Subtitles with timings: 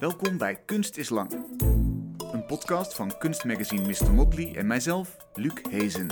[0.00, 1.32] Welkom bij Kunst is Lang.
[2.32, 4.14] Een podcast van kunstmagazine Mr.
[4.14, 6.06] Motley en mijzelf, Luc Hezen.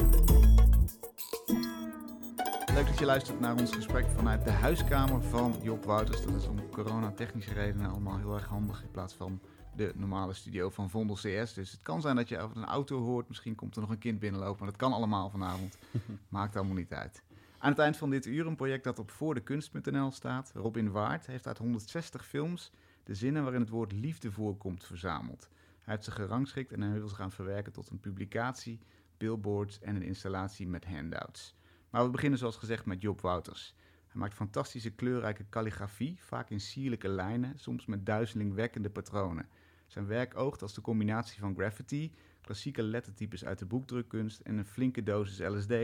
[2.75, 6.23] Leuk dat je luistert naar ons gesprek vanuit de huiskamer van Job Wouters.
[6.23, 9.41] Dat is om coronatechnische redenen allemaal heel erg handig in plaats van
[9.77, 11.55] de normale studio van Vondel CS.
[11.55, 13.29] Dus het kan zijn dat je over een auto hoort.
[13.29, 15.79] Misschien komt er nog een kind binnenlopen, maar dat kan allemaal vanavond.
[16.29, 17.23] Maakt allemaal niet uit.
[17.59, 20.53] Aan het eind van dit uur een project dat op voordekunst.nl staat.
[20.55, 22.73] Robin Waard heeft uit 160 films
[23.07, 25.49] de zinnen waarin het woord liefde voorkomt verzameld.
[25.81, 28.81] Hij heeft ze gerangschikt en hij wil ze gaan verwerken tot een publicatie,
[29.17, 31.57] billboards en een installatie met handouts.
[31.91, 33.75] Maar we beginnen zoals gezegd met Job Wouters.
[34.07, 39.49] Hij maakt fantastische kleurrijke kalligrafie, vaak in sierlijke lijnen, soms met duizelingwekkende patronen.
[39.87, 44.67] Zijn werk oogt als de combinatie van graffiti, klassieke lettertypes uit de boekdrukkunst en een
[44.67, 45.75] flinke dosis LSD,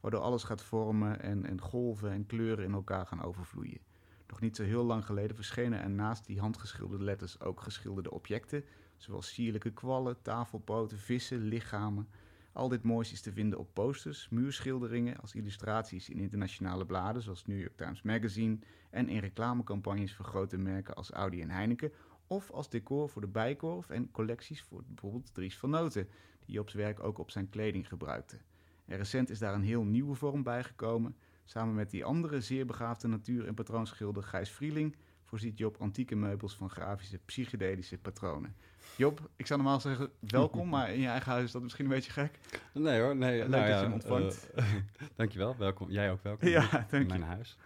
[0.00, 3.87] waardoor alles gaat vormen en, en golven en kleuren in elkaar gaan overvloeien.
[4.28, 8.64] Nog niet zo heel lang geleden verschenen er naast die handgeschilderde letters ook geschilderde objecten,
[8.96, 12.08] zoals sierlijke kwallen, tafelpoten, vissen, lichamen.
[12.52, 17.46] Al dit moois is te vinden op posters, muurschilderingen, als illustraties in internationale bladen zoals
[17.46, 18.58] New York Times Magazine
[18.90, 21.92] en in reclamecampagnes voor grote merken als Audi en Heineken,
[22.26, 26.08] of als decor voor de Bijkorf en collecties voor bijvoorbeeld Dries van Noten,
[26.44, 28.38] die Jobs werk ook op zijn kleding gebruikte.
[28.84, 31.16] En recent is daar een heel nieuwe vorm bijgekomen.
[31.48, 36.54] Samen met die andere zeer begaafde natuur- en patroonschilder Gijs Vrieling voorziet Job antieke meubels
[36.56, 38.56] van grafische psychedelische patronen.
[38.96, 41.90] Job, ik zou normaal zeggen welkom, maar in je eigen huis is dat misschien een
[41.90, 42.38] beetje gek.
[42.72, 43.38] Nee hoor, nee.
[43.38, 44.50] Leuk nou dat ja, je hem ontvangt.
[44.50, 44.74] eh,
[45.16, 45.90] dankjewel, welkom.
[45.90, 47.08] Jij ook welkom Ja, in dank je.
[47.08, 47.58] mijn huis.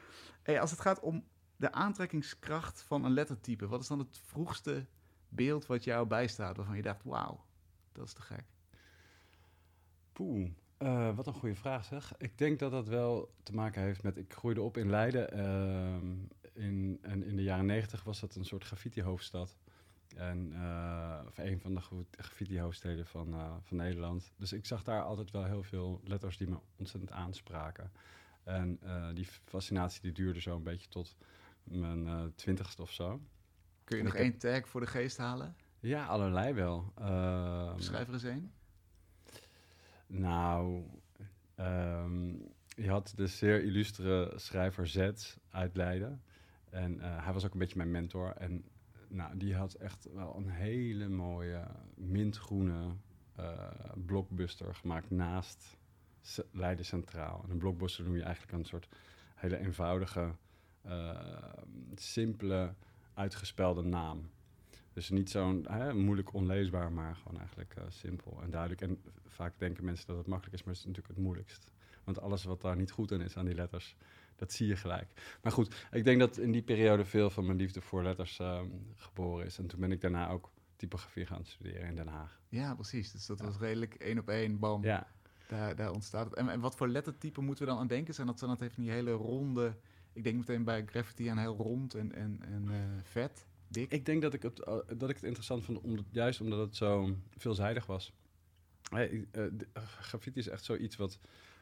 [0.42, 1.24] Hey, als het gaat om
[1.56, 4.86] de aantrekkingskracht van een lettertype, wat is dan het vroegste
[5.28, 7.44] beeld wat jou bijstaat waarvan je dacht, wauw,
[7.92, 8.44] dat is te gek.
[10.12, 10.50] Poeh,
[10.82, 12.12] eh, wat een goede vraag zeg.
[12.18, 14.16] Ik denk dat dat wel te maken heeft met...
[14.16, 15.30] Ik groeide op in Leiden.
[15.32, 16.14] ehm,
[16.52, 19.56] in, en in de jaren negentig was dat een soort graffiti-hoofdstad.
[20.16, 24.32] En, eh, of een van de graffiti-hoofdsteden van, eh, van Nederland.
[24.36, 27.92] Dus ik zag daar altijd wel heel veel letters die me ontzettend aanspraken.
[28.44, 28.78] En
[29.14, 31.16] die fascinatie die duurde zo een beetje tot
[31.64, 33.20] mijn twintigste of zo.
[33.84, 35.56] Kun je nog heb- één tag voor de geest halen?
[35.80, 36.92] Ja, allerlei wel.
[36.94, 38.52] Ehm, Schrijf er eens één.
[40.12, 40.82] Nou,
[41.54, 42.28] ehm,
[42.66, 45.10] je had de zeer illustere schrijver Z
[45.50, 46.22] uit Leiden.
[46.70, 48.32] En eh, hij was ook een beetje mijn mentor.
[48.36, 48.64] En
[49.08, 52.96] nou, die had echt wel een hele mooie mintgroene
[53.34, 53.70] eh,
[54.06, 55.78] blockbuster gemaakt naast
[56.50, 57.40] Leiden Centraal.
[57.44, 58.88] En een blockbuster noem je eigenlijk een soort
[59.34, 60.34] hele eenvoudige,
[60.82, 61.18] eh,
[61.94, 62.74] simpele,
[63.14, 64.30] uitgespelde naam.
[64.92, 68.80] Dus niet zo'n hè, moeilijk onleesbaar, maar gewoon eigenlijk eh, simpel en duidelijk.
[68.80, 71.70] En vaak denken mensen dat het makkelijk is, maar het is natuurlijk het moeilijkst.
[72.04, 73.96] Want alles wat daar niet goed aan is aan die letters,
[74.36, 75.38] dat zie je gelijk.
[75.42, 78.66] Maar goed, ik denk dat in die periode veel van mijn liefde voor letters ehm,
[78.96, 79.58] geboren is.
[79.58, 82.40] En toen ben ik daarna ook typografie gaan studeren in Den Haag.
[82.48, 83.12] Ja, precies.
[83.12, 84.84] Dus dat was redelijk één op één, bam.
[84.84, 85.06] Ja,
[85.48, 86.34] Daar, daar ontstaat het.
[86.34, 88.14] En, en wat voor lettertype moeten we dan aan denken?
[88.14, 89.76] Zijn dat, zijn dat even die hele ronde...
[90.12, 94.22] Ik denk meteen bij graffiti aan heel rond en, en, en eh, vet, ik denk
[94.22, 97.86] dat ik het, eh, dat ik het interessant vond, omdat, juist omdat het zo veelzijdig
[97.86, 98.12] was.
[98.90, 101.18] Hey, eh, de- eh, graffiti is echt zoiets wat,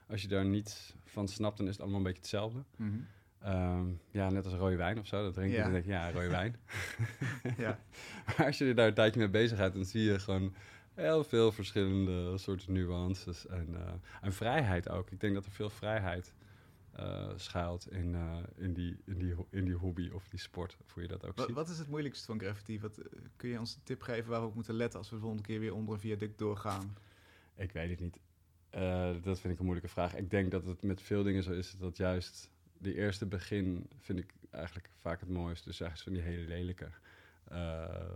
[0.08, 2.64] als je daar niet van snapt, dan is het allemaal een beetje hetzelfde.
[2.76, 2.98] Mhm.
[3.40, 5.22] Ehm, ja, net als rode wijn of zo.
[5.22, 5.64] Dat drink je Ja.
[5.64, 6.56] en dan denk je, ja, rode wijn.
[7.56, 7.78] ja.
[8.36, 10.54] Maar als je er daar een tijdje mee bezig gaat, dan zie je gewoon
[10.94, 13.76] heel veel verschillende soorten nuances en,
[14.20, 15.10] en vrijheid ook.
[15.10, 16.32] Ik denk dat er veel vrijheid
[17.36, 21.02] schuilt in, eh, in, die, in, die, in die hobby of die sport, of hoe
[21.02, 21.54] je dat ook Wat, ziet.
[21.54, 22.80] wat is het moeilijkste van graffiti?
[22.80, 23.06] Wat, eh,
[23.36, 25.44] kun je ons een tip geven waar we op moeten letten als we de volgende
[25.46, 26.96] keer weer onder een viaduct doorgaan?
[27.54, 28.18] Ik weet het niet.
[28.70, 30.14] Eh, dat vind ik een moeilijke vraag.
[30.16, 34.18] Ik denk dat het met veel dingen zo is dat juist de eerste begin vind
[34.18, 35.68] ik eigenlijk vaak het mooiste.
[35.68, 36.88] Dus eigenlijk van die hele lelijke,
[37.44, 38.10] eh,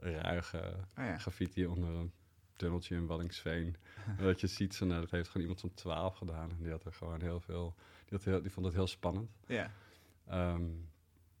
[0.00, 0.58] ruige
[0.98, 1.18] Oh ja.
[1.18, 2.12] graffiti onder een
[2.56, 3.76] tunneltje in Wallingsveen.
[4.18, 6.50] En dat je ziet, zo, nou, dat heeft gewoon iemand van 12 gedaan.
[6.50, 7.74] En die had er gewoon heel veel,
[8.24, 9.30] heel, die vond het heel spannend.
[9.46, 9.70] Ja,
[10.26, 10.64] Ehm,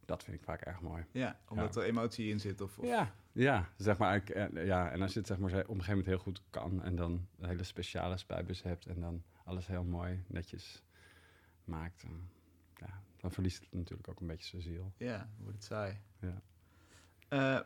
[0.04, 1.04] dat vind ik vaak erg mooi.
[1.12, 2.60] ja omdat er emotie in zit.
[2.60, 5.50] Of, of- Ja, ja, zeg maar, ik, eh, ja, en als je het zeg maar,
[5.50, 9.00] op een gegeven moment heel goed kan en dan een hele speciale spuitbus hebt en
[9.00, 10.82] dan alles heel mooi netjes
[11.64, 12.28] maakt, dan,
[12.76, 14.92] ja, dan verliest het natuurlijk ook een beetje zijn ziel.
[14.96, 15.98] Ja, wordt het saai.
[16.20, 16.42] Ja.
[17.28, 17.60] Eh,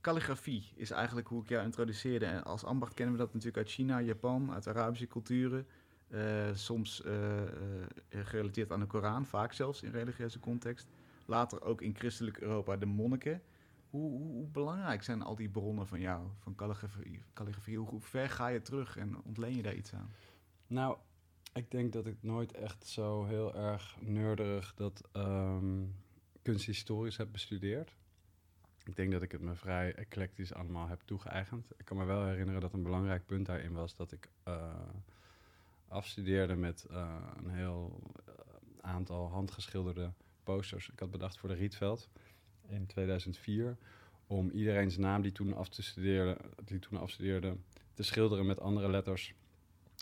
[0.00, 2.26] calligrafie is eigenlijk hoe ik jou introduceerde.
[2.26, 5.66] En als ambacht kennen we dat natuurlijk uit China, Japan, uit Arabische culturen.
[6.10, 7.48] Eh, soms eh, eh,
[8.10, 10.88] gerelateerd aan de Koran, vaak zelfs in religieuze context.
[11.24, 13.42] Later ook in christelijk Europa de monniken.
[13.90, 16.54] Hoe, hoe, hoe belangrijk zijn al die bronnen van jou, van
[17.34, 17.78] calligrafie?
[17.78, 20.10] Hoe, ver ga je terug en ontleen je daar iets aan?
[20.66, 20.96] Nou,
[21.52, 25.84] ik denk dat ik nooit echt zo heel erg nerderig dat ehm,
[26.42, 27.96] kunsthistorisch heb bestudeerd.
[28.84, 31.70] ik denk dat ik het me vrij eclectisch allemaal heb toegeëigend.
[31.76, 34.28] Ik kan me wel herinneren dat een belangrijk punt daarin was dat ik
[35.90, 38.00] afstudeerde met uh, een heel
[38.80, 40.90] aantal handgeschilderde posters.
[40.90, 42.08] Ik had bedacht voor de Rietveld
[42.68, 43.76] in 2004
[44.26, 47.56] om iedereen's naam die toen, afstudeerde, die toen afstudeerde
[47.94, 49.34] te schilderen met andere letters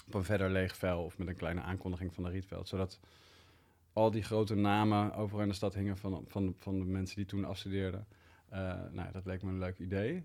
[0.07, 2.69] op een verder leeg vel of met een kleine aankondiging van de Rietveld.
[2.69, 3.01] Zodat
[3.93, 7.27] al die grote namen overal in de stad hingen van, van, van de mensen die
[7.27, 8.07] toen afstudeerden.
[8.53, 8.57] Uh,
[8.91, 10.25] nou, dat leek me een leuk idee.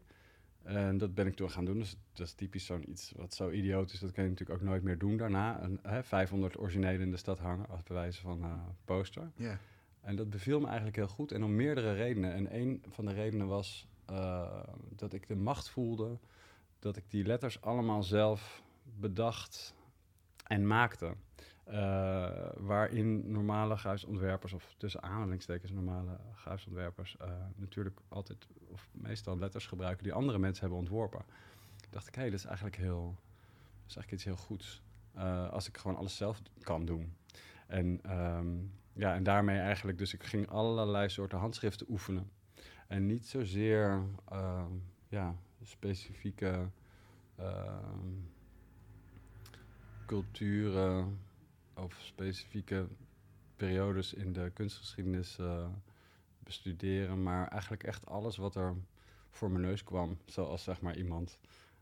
[0.64, 1.80] En dat ben ik toen gaan doen.
[1.80, 4.00] Dus dat is typisch zo'n iets wat zo idioot is.
[4.00, 5.64] Dat kan je natuurlijk ook nooit meer doen daarna.
[5.64, 8.54] Een, hè, 500 originelen in de stad hangen als bewijs van uh,
[8.86, 9.32] poster.
[9.36, 9.58] Yeah.
[10.02, 11.32] En dat beviel me eigenlijk heel goed.
[11.32, 12.34] En om meerdere redenen.
[12.34, 14.64] En een van de redenen was uh,
[14.96, 16.20] dat ik de macht voelde.
[16.80, 18.64] Dat ik die letters allemaal zelf
[19.00, 19.76] bedacht
[20.48, 21.16] en maakte.
[21.68, 29.68] Uh, waarin normale gehuisontwerpers, of tussen aanhalingstekens normale gehuisontwerpers, uh, natuurlijk altijd of meestal letters
[29.68, 31.26] gebruiken die andere mensen hebben ontworpen.
[31.90, 34.84] Dacht ik, hé, dat is eigenlijk heel, dat is eigenlijk iets heel goeds.
[35.16, 37.14] Uh, als ik gewoon alles zelf kan doen.
[37.68, 42.32] En, um, ja, en daarmee eigenlijk, dus ik ging allerlei soorten handschriften oefenen.
[42.88, 44.04] En niet zozeer
[45.08, 46.70] ja, specifieke
[50.06, 51.20] culturen
[51.76, 52.88] of specifieke
[53.56, 55.66] periodes in de kunstgeschiedenis uh,
[56.40, 58.76] bestuderen, maar eigenlijk echt alles wat er
[59.30, 61.40] voor mijn neus kwam, zoals zeg maar iemand,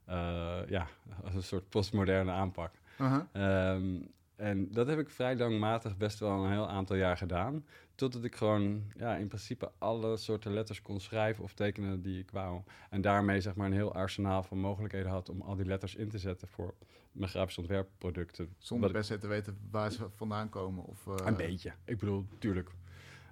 [0.10, 0.88] uh, ja,
[1.24, 2.74] als een soort postmoderne aanpak.
[2.98, 3.74] Uh -huh.
[3.76, 7.66] um, en dat heb ik vrij langmatig best wel een heel aantal jaar gedaan.
[8.02, 12.32] Totdat ik gewoon ja, in principe alle soorten letters kon schrijven of tekenen die ik
[12.32, 12.62] wou.
[12.90, 16.10] En daarmee zeg maar een heel arsenaal van mogelijkheden had om al die letters in
[16.10, 16.74] te zetten voor
[17.12, 18.56] mijn grafisch ontwerpproducten.
[18.58, 20.86] Zonder best te weten waar ze vandaan komen?
[20.86, 21.16] Of, uh...
[21.26, 21.74] Een beetje.
[21.86, 22.70] Ik bedoel, tuurlijk.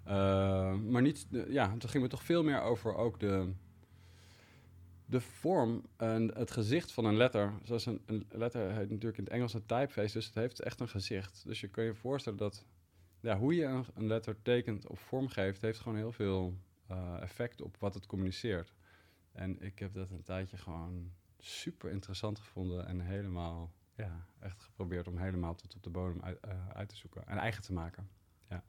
[0.07, 3.54] Uh, maar niet, ja, het ging me toch veel meer over ook de,
[5.06, 7.54] de vorm en het gezicht van een letter.
[7.63, 10.80] Zoals een, een letter heet natuurlijk in het Engels een typeface, dus het heeft echt
[10.80, 11.44] een gezicht.
[11.45, 12.65] Dus je kan je voorstellen dat
[13.19, 16.57] ja, hoe je een, letter tekent of vormgeeft, heeft gewoon heel veel
[16.92, 18.74] uh, effect op wat het communiceert.
[19.31, 25.07] En ik heb dat een tijdje gewoon super interessant gevonden en helemaal, ja, echt geprobeerd
[25.07, 28.10] om helemaal tot op de bodem uit, uh, uit te zoeken en eigen te maken.
[28.50, 28.63] Ja.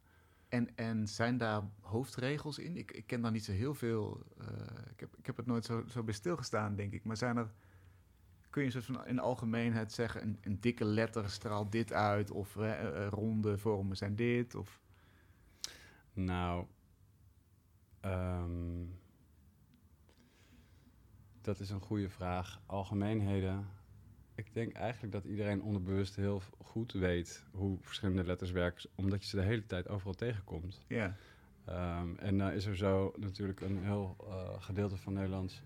[0.48, 2.76] En, en zijn daar hoofdregels in?
[2.76, 4.22] Ik, ik ken daar niet zo heel veel.
[4.40, 4.46] Uh,
[4.90, 7.04] ik, heb, ik heb het nooit zo, zo bij stilgestaan, denk ik.
[7.04, 7.52] Maar zijn er.
[8.50, 12.30] Kun je soort van in algemeenheid zeggen: een, een dikke letter straalt dit uit?
[12.30, 14.54] Of uh, ronde vormen zijn dit?
[14.54, 14.80] Of...
[16.12, 16.66] Nou.
[18.04, 18.98] Um,
[21.40, 22.60] dat is een goede vraag.
[22.66, 23.66] Algemeenheden.
[24.34, 29.28] Ik denk eigenlijk dat iedereen onderbewust heel goed weet hoe verschillende letters werken, omdat je
[29.28, 30.84] ze de hele tijd overal tegenkomt.
[30.88, 31.16] Ja.
[31.68, 35.62] Um, en dan uh, is er zo natuurlijk een heel uh, gedeelte van Nederlands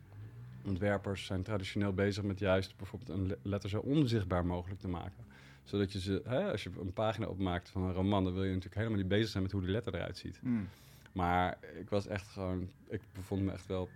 [0.66, 5.25] ontwerpers zijn traditioneel bezig met juist bijvoorbeeld een letter zo onzichtbaar mogelijk te maken.
[5.64, 8.49] Zodat je ze, hè, als je een pagina opmaakt van een roman, dan wil je
[8.49, 10.40] natuurlijk helemaal niet bezig zijn met hoe die letter eruit ziet.
[10.43, 10.69] Mm.
[11.12, 13.88] Maar ik was echt gewoon, ik bevond me echt wel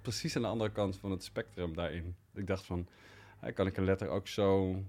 [0.00, 2.14] precies aan de andere kant van het spectrum daarin.
[2.34, 2.86] Ik dacht van,
[3.38, 4.82] hè, kan ik een letter ook zo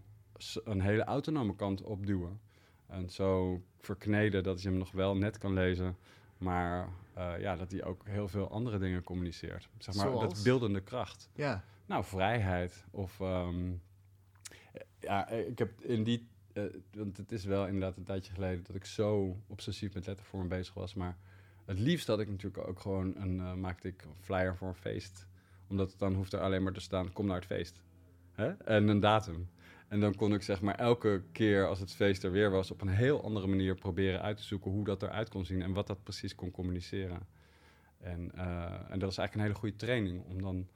[0.63, 2.39] een hele autonome kant opduwen?
[2.87, 5.97] En zo verkneden dat je hem nog wel net kan lezen,
[6.37, 9.69] maar uh, ja, dat hij ook heel veel andere dingen communiceert.
[9.77, 10.33] Zeg maar, Zoals?
[10.33, 11.29] dat beeldende kracht.
[11.35, 11.63] Ja.
[11.85, 12.85] Nou, vrijheid.
[12.91, 13.81] Of um,
[14.99, 16.27] ja, ik heb in die.
[16.53, 20.47] Uh, want het is wel inderdaad een tijdje geleden dat ik zo obsessief met lettervorm
[20.47, 20.93] bezig was.
[20.93, 21.17] Maar
[21.65, 23.35] het liefst had ik natuurlijk ook gewoon een.
[23.35, 25.27] Uh, maakte ik een flyer voor een feest.
[25.67, 27.81] Omdat het dan hoeft er alleen maar te staan: kom naar het feest.
[28.31, 28.49] Hè?
[28.49, 29.47] En een datum.
[29.93, 32.81] En dan kon ik zeg maar elke keer als het feest er weer was, op
[32.81, 35.87] een heel andere manier proberen uit te zoeken hoe dat eruit kon zien en wat
[35.87, 37.27] dat precies kon communiceren.
[37.97, 40.67] En, uh, en dat is eigenlijk een hele goede training om, dan,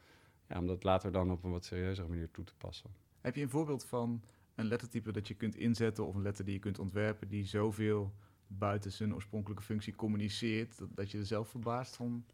[0.47, 2.89] ja, om dat later dan op een wat serieuzere manier toe te passen.
[3.21, 4.21] Heb je een voorbeeld van
[4.55, 8.13] een lettertype dat je kunt inzetten of een letter die je kunt ontwerpen die zoveel
[8.47, 12.25] buiten zijn oorspronkelijke functie communiceert dat, dat je er zelf verbaasd van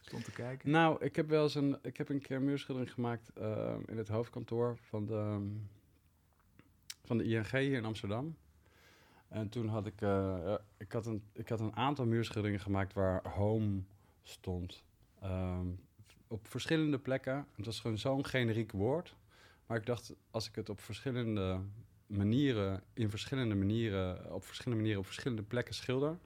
[0.00, 0.70] stond te kijken?
[0.70, 3.96] Nou, ik heb wel eens een, ik heb een keer een muurschildering gemaakt uh, in
[3.96, 5.50] het hoofdkantoor van de
[7.06, 8.36] van de ING hier in Amsterdam.
[9.28, 13.28] En toen had ik, uh, ik, had een, ik had een aantal muurschilderingen gemaakt waar
[13.28, 13.82] home
[14.22, 14.82] stond.
[15.24, 15.78] Um,
[16.28, 17.46] op verschillende plekken.
[17.54, 19.16] Het was gewoon zo'n generiek woord.
[19.66, 21.60] Maar ik dacht, als ik het op verschillende
[22.06, 26.18] manieren, in verschillende manieren, op verschillende manieren, op verschillende plekken schilder,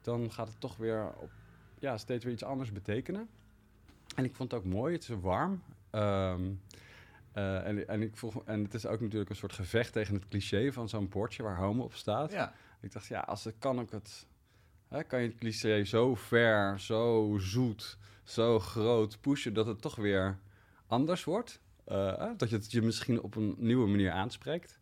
[0.00, 1.30] dan gaat het toch weer op,
[1.78, 3.28] ja, steeds weer iets anders betekenen.
[4.16, 5.62] En ik vond het ook mooi, het is warm.
[5.92, 6.60] Um,
[7.34, 10.28] uh, en, en, ik vroeg, en het is ook natuurlijk een soort gevecht tegen het
[10.28, 12.32] cliché van zo'n bordje waar home op staat.
[12.32, 12.52] Ja.
[12.80, 14.26] Ik dacht, ja, als het kan ik het.
[14.88, 19.96] hè, kan je het cliché zo ver, zo zoet, zo groot pushen dat het toch
[19.96, 20.38] weer
[20.86, 21.60] anders wordt.
[21.84, 24.78] Eh, eh, dat je het je misschien op een nieuwe manier aanspreekt.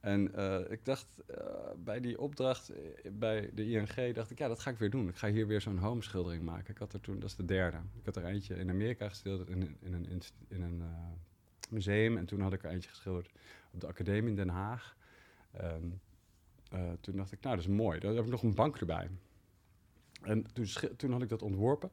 [0.00, 1.44] En eh, ik dacht eh,
[1.76, 5.08] bij die opdracht eh, bij de ING, dacht ik, ja, dat ga ik weer doen.
[5.08, 6.70] Ik ga hier weer zo'n home schildering maken.
[6.70, 7.76] Ik had er toen, dat is de derde.
[7.76, 10.88] Ik had er eentje in Amerika geschilderd in, in een, in een eh,
[11.70, 12.16] museum.
[12.16, 13.30] En toen had ik er eentje geschilderd
[13.70, 14.96] op de academie in Den Haag.
[15.52, 15.88] Ehm,
[16.70, 17.98] eh, toen dacht ik, nou, dat is mooi.
[17.98, 19.08] Dan heb ik nog een bank erbij.
[20.22, 21.90] En toen, toen had ik dat ontworpen.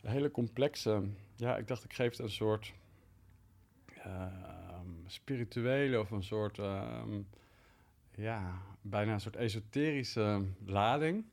[0.00, 1.02] Een hele complexe,
[1.36, 2.72] ja, ik dacht, ik geef het een soort
[3.94, 7.20] ehm, spirituele of een soort, ehm,
[8.14, 11.24] ja, bijna een soort esoterische lading.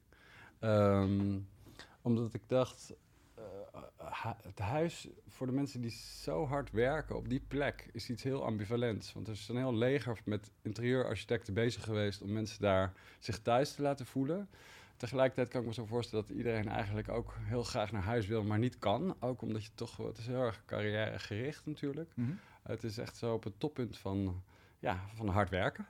[2.02, 2.94] Omdat ik dacht,
[3.98, 5.92] ha- het huis voor de mensen die
[6.24, 9.14] zo hard werken op die plek is iets heel ambivalents.
[9.14, 13.74] Want er is een heel leger met interieurarchitecten bezig geweest om mensen daar zich thuis
[13.76, 14.50] te laten voelen.
[14.98, 18.44] Tegelijkertijd kan ik me zo voorstellen dat iedereen eigenlijk ook heel graag naar huis wil,
[18.44, 19.16] maar niet kan.
[19.20, 22.12] Ook omdat je toch, het is heel erg carrièregericht natuurlijk.
[22.14, 22.32] Mhm.
[22.64, 24.44] Het is echt zo op het toppunt van,
[24.80, 25.86] ja, van hard werken.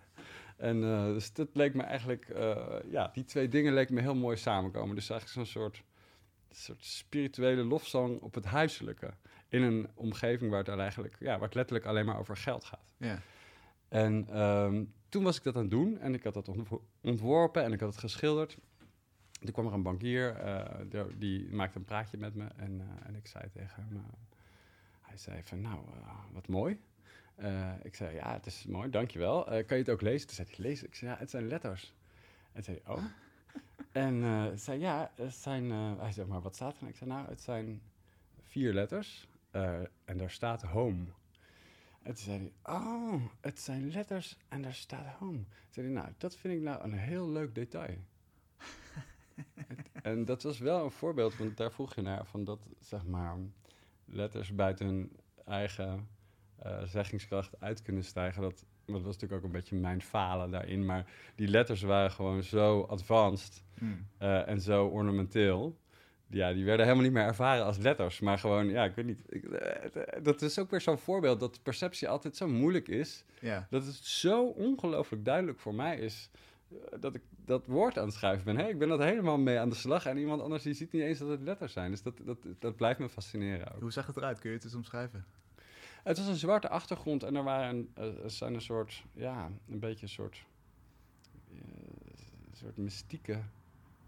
[0.58, 4.16] En eh, dus dat leek me eigenlijk, eh, ja, die twee dingen leken me heel
[4.16, 4.96] mooi samenkomen.
[4.96, 5.84] Dus eigenlijk zo'n soort,
[6.58, 9.14] soort spirituele lofzang op het huiselijke.
[9.48, 12.94] In een omgeving waar het eigenlijk, ja, waar het letterlijk alleen maar over geld gaat.
[12.98, 13.20] Ja.
[13.88, 17.64] En ehm, toen was ik dat aan het doen en ik had dat ontwo- ontworpen
[17.64, 18.58] en ik had het geschilderd.
[19.32, 23.08] Toen kwam er een bankier, eh, die, die maakte een praatje met me en, eh,
[23.08, 24.04] en ik zei tegen hem, eh,
[25.02, 25.80] hij zei van nou,
[26.32, 26.80] wat mooi.
[27.82, 29.44] Ik zei ja, het is mooi, dankjewel.
[29.44, 30.28] Kan je het ook lezen?
[30.28, 30.88] Toen zei hij lezen.
[30.88, 31.94] Ik zei ja, het zijn letters.
[32.52, 33.04] En zei hij, oh.
[33.92, 36.88] En eh zei ja, het zijn, eh, hij zei maar wat staat er?
[36.88, 37.82] Ik zei nou, het zijn
[38.42, 41.06] vier letters eh, en daar staat home.
[42.02, 45.38] En toen zei hij, oh, het zijn letters en daar staat home.
[45.38, 47.98] Toen zei hij, nou, dat vind ik nou een heel leuk detail.
[49.54, 53.06] Het- en dat was wel een voorbeeld, want daar vroeg je naar, van dat, zeg
[53.06, 53.38] maar,
[54.06, 55.12] letters buiten hun
[55.46, 56.08] eigen
[56.84, 58.42] zeggingskracht uit kunnen stijgen.
[58.42, 61.06] Dat, dat was natuurlijk ook een beetje mijn falen daarin, maar
[61.36, 64.08] die letters waren gewoon zo advanced Mm.
[64.18, 65.78] eh, en zo ornamenteel.
[66.28, 69.24] Ja, die werden helemaal niet meer ervaren als letters, maar gewoon, ja, ik weet niet.
[69.30, 73.24] Ik, eh, dat is ook weer zo'n voorbeeld dat perceptie altijd zo moeilijk is.
[73.40, 73.68] Ja.
[73.70, 76.30] Dat het zo ongelooflijk duidelijk voor mij is
[76.70, 78.58] eh, dat ik dat woord aan het schrijven ben.
[78.58, 81.02] Hey, ik ben dat helemaal mee aan de slag en iemand anders die ziet niet
[81.02, 81.92] eens dat het letters zijn.
[81.92, 83.82] Dus dat, dat, dat blijft me fascineren ook.
[83.82, 84.40] Hoe zag het eruit?
[84.40, 85.26] Kun je het eens omschrijven?
[86.04, 89.80] Het was een zwarte achtergrond en er waren eh, er zijn een soort, ja, een
[89.80, 90.46] beetje een soort,
[91.52, 91.58] eh,
[92.50, 93.42] een soort mystieke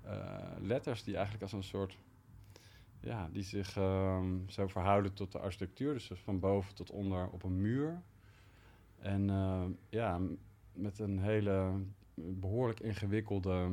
[0.04, 1.98] eh, letters die eigenlijk als een soort,
[3.00, 5.94] ja, die zich ehm, zo verhouden tot de architectuur.
[5.94, 8.02] Dus van boven tot onder op een muur.
[9.00, 10.20] En eh, ja,
[10.74, 11.84] met een hele
[12.16, 13.72] behoorlijk ingewikkelde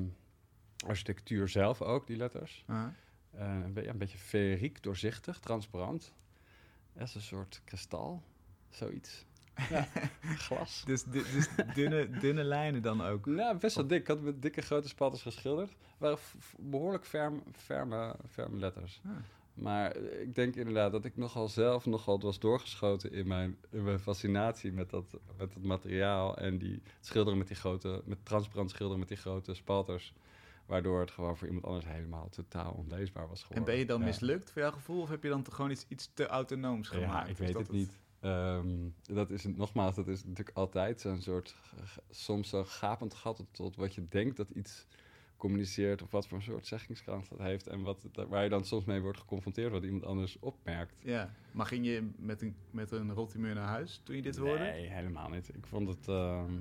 [0.87, 2.65] architectuur zelf ook, die letters.
[2.67, 2.87] Ah.
[3.31, 6.13] Eh, ja, een beetje feeriek, doorzichtig, transparant.
[6.93, 8.23] Dat is een soort kristal,
[8.69, 9.25] zoiets.
[9.69, 9.89] Ja,
[10.47, 10.83] glas.
[10.87, 13.27] Dus, dus dunne, dunne lijnen dan ook.
[13.27, 14.01] Nou, best wel dik.
[14.01, 15.69] Ik had met dikke grote spatters geschilderd.
[15.69, 16.19] Het waren
[16.59, 19.01] behoorlijk ferm, ferme, ferme letters.
[19.05, 19.11] Ah.
[19.55, 23.85] Maar eh, ik denk inderdaad dat ik nogal zelf nogal was doorgeschoten in mijn, in
[23.85, 26.37] mijn fascinatie met dat, met dat materiaal.
[26.37, 30.13] En die schilderen met die grote, met transparant schilderen met die grote spalters.
[30.71, 33.65] Waardoor het gewoon voor iemand anders helemaal totaal onleesbaar was En geworden.
[33.75, 34.07] ben je dan Ja.
[34.07, 35.01] mislukt voor jouw gevoel?
[35.01, 37.27] Of heb je dan gewoon iets, iets te autonooms gemaakt?
[37.27, 37.99] Ja, ik weet het niet.
[38.21, 41.55] Ehm, dat is nogmaals, dat is natuurlijk altijd zo'n soort,
[42.11, 44.87] soms zo'n gapend gat tot, wat je denkt dat iets
[45.37, 48.85] communiceert of wat voor een soort zeggingskracht dat heeft en wat, waar je dan soms
[48.85, 51.01] mee wordt geconfronteerd wat iemand anders opmerkt.
[51.03, 53.07] Ja, maar ging je met een, met een
[53.39, 54.65] naar huis toen je dit hoorde?
[54.65, 55.55] Nee, helemaal niet.
[55.55, 56.09] Ik vond het.
[56.09, 56.53] ehm,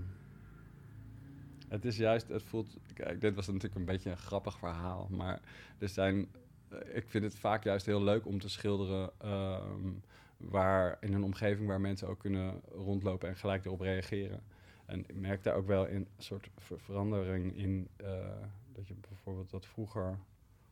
[1.69, 2.77] het is juist, het voelt.
[2.93, 5.41] Kijk, dit was natuurlijk een beetje een grappig verhaal, maar
[5.77, 6.27] er zijn.
[6.69, 9.11] eh, Ik vind het vaak juist heel leuk om te schilderen.
[9.17, 9.91] ehm,
[10.38, 14.43] waar, in een omgeving waar mensen ook kunnen rondlopen en gelijk erop reageren.
[14.85, 17.88] En ik merk daar ook wel een soort ver- verandering in.
[17.95, 18.27] eh,
[18.73, 20.19] dat je bijvoorbeeld dat vroeger,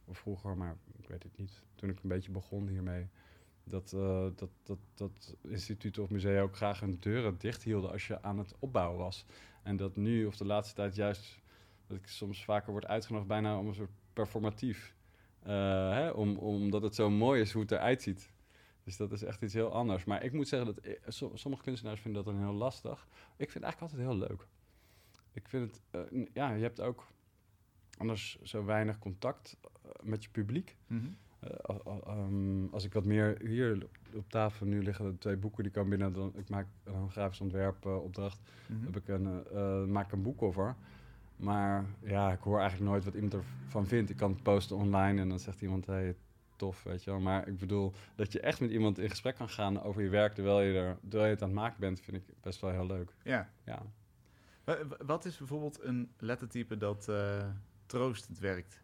[0.05, 3.07] of vroeger, maar ik weet het niet, toen ik een beetje begon hiermee
[3.63, 8.07] dat, eh, dat, dat, dat instituten of musea ook graag hun deuren dicht hielden als
[8.07, 9.25] je aan het opbouwen was.
[9.67, 11.39] En dat nu of de laatste tijd juist,
[11.87, 14.95] dat ik soms vaker word uitgenodigd bijna om een soort performatief.
[15.39, 15.53] eh,
[15.91, 18.31] hè, om, omdat het zo mooi is hoe het eruit ziet.
[18.83, 20.03] Dus dat is echt iets heel anders.
[20.05, 23.07] Maar ik moet zeggen dat so- sommige kunstenaars vinden dat dan heel lastig.
[23.37, 24.47] Ik vind het eigenlijk altijd heel leuk.
[25.33, 25.81] Ik vind het,
[26.11, 27.07] eh, ja, je hebt ook
[27.97, 29.69] anders zo weinig contact eh,
[30.01, 30.77] met je publiek.
[30.87, 31.07] Mhm.
[31.39, 35.89] Eh, ehm, als ik wat meer hier op tafel nu liggen twee boeken die komen
[35.89, 36.13] binnen.
[36.13, 38.39] Dan, ik maak een grafisch ontwerp eh, opdracht.
[38.67, 38.83] Mhm.
[38.85, 40.75] Heb ik een, eh, maak een boekcover.
[41.35, 44.09] Maar ja, ik hoor eigenlijk nooit wat iemand ervan vindt.
[44.09, 46.15] Ik kan het posten online en dan zegt iemand, hey,
[46.55, 47.19] tof, weet je wel.
[47.19, 50.33] Maar ik bedoel, dat je echt met iemand in gesprek kan gaan over je werk
[50.33, 52.85] terwijl je, er, terwijl je het aan het maken bent, vind ik best wel heel
[52.85, 53.13] leuk.
[53.23, 53.49] Ja.
[53.63, 53.81] Ja.
[54.63, 57.47] Wa- wa- Wat is bijvoorbeeld een lettertype dat eh,
[57.85, 58.81] troostend werkt?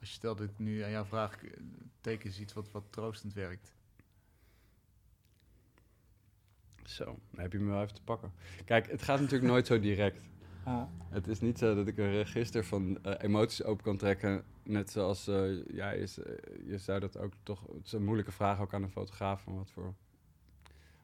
[0.00, 1.38] Als je stelt dat ik nu aan jou vraag,
[2.00, 3.74] teken eens iets wat, wat troostend werkt.
[6.88, 8.32] Zo, dan heb je me wel even te pakken.
[8.64, 10.28] Kijk, het gaat natuurlijk nooit zo direct.
[11.08, 14.44] Het is niet zo dat ik een register van eh, emoties open kan trekken.
[14.62, 16.34] Net zoals, eh, ja, je, z- eh,
[16.66, 17.66] je zou dat ook toch...
[17.66, 19.42] Het is een moeilijke vraag ook aan een fotograaf.
[19.42, 19.94] Van wat, voor,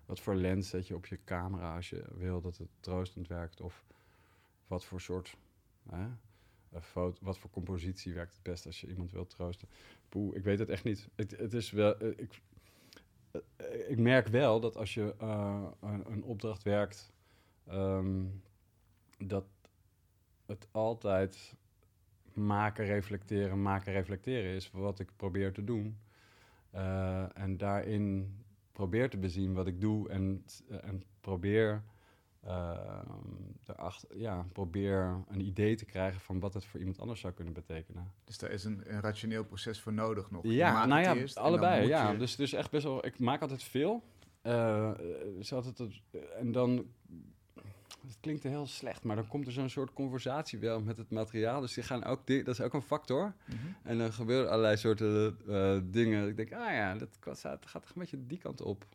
[0.06, 3.60] wat voor lens zet je op je camera als je wil dat het troostend werkt?
[3.60, 3.84] Of
[4.66, 5.36] wat voor soort...
[5.90, 6.06] Hè,
[6.72, 9.68] een foto, wat voor compositie werkt het best als je iemand wilt troosten?
[10.08, 11.08] Poeh, ik weet het echt niet.
[11.14, 12.04] Het, het is wel...
[12.04, 12.40] ik,
[13.72, 17.12] ik merk wel dat als je eh, een, een opdracht werkt...
[17.66, 18.24] ehm,
[19.18, 19.44] dat
[20.46, 21.56] het altijd
[22.32, 25.98] maken, reflecteren, maken, reflecteren is wat ik probeer te doen.
[26.70, 28.36] Eh, en daarin
[28.72, 31.80] probeer te bezien wat ik doe en, en probeer, eh,
[33.66, 37.52] erachter, ja, probeer een idee te krijgen van wat het voor iemand anders zou kunnen
[37.54, 38.12] betekenen.
[38.24, 40.44] Dus daar is een, een rationeel proces voor nodig nog.
[40.44, 41.86] Ja, nou ja, eerst allebei.
[41.86, 43.06] Ja, je- dus, dus echt best wel.
[43.06, 44.02] Ik maak altijd veel.
[44.42, 44.90] Eh,
[45.38, 46.00] is altijd het-
[46.38, 46.86] en dan.
[48.06, 51.60] Het klinkt heel slecht, maar dan komt er zo'n soort conversatie wel met het materiaal.
[51.60, 52.26] Dus die gaan ook.
[52.26, 53.34] Dat is ook een factor.
[53.44, 53.56] Mhm.
[53.82, 56.28] En dan gebeuren allerlei soorten eh, dingen.
[56.28, 58.86] Ik denk, ah ja, dat gaat- het gaat toch een beetje die kant op.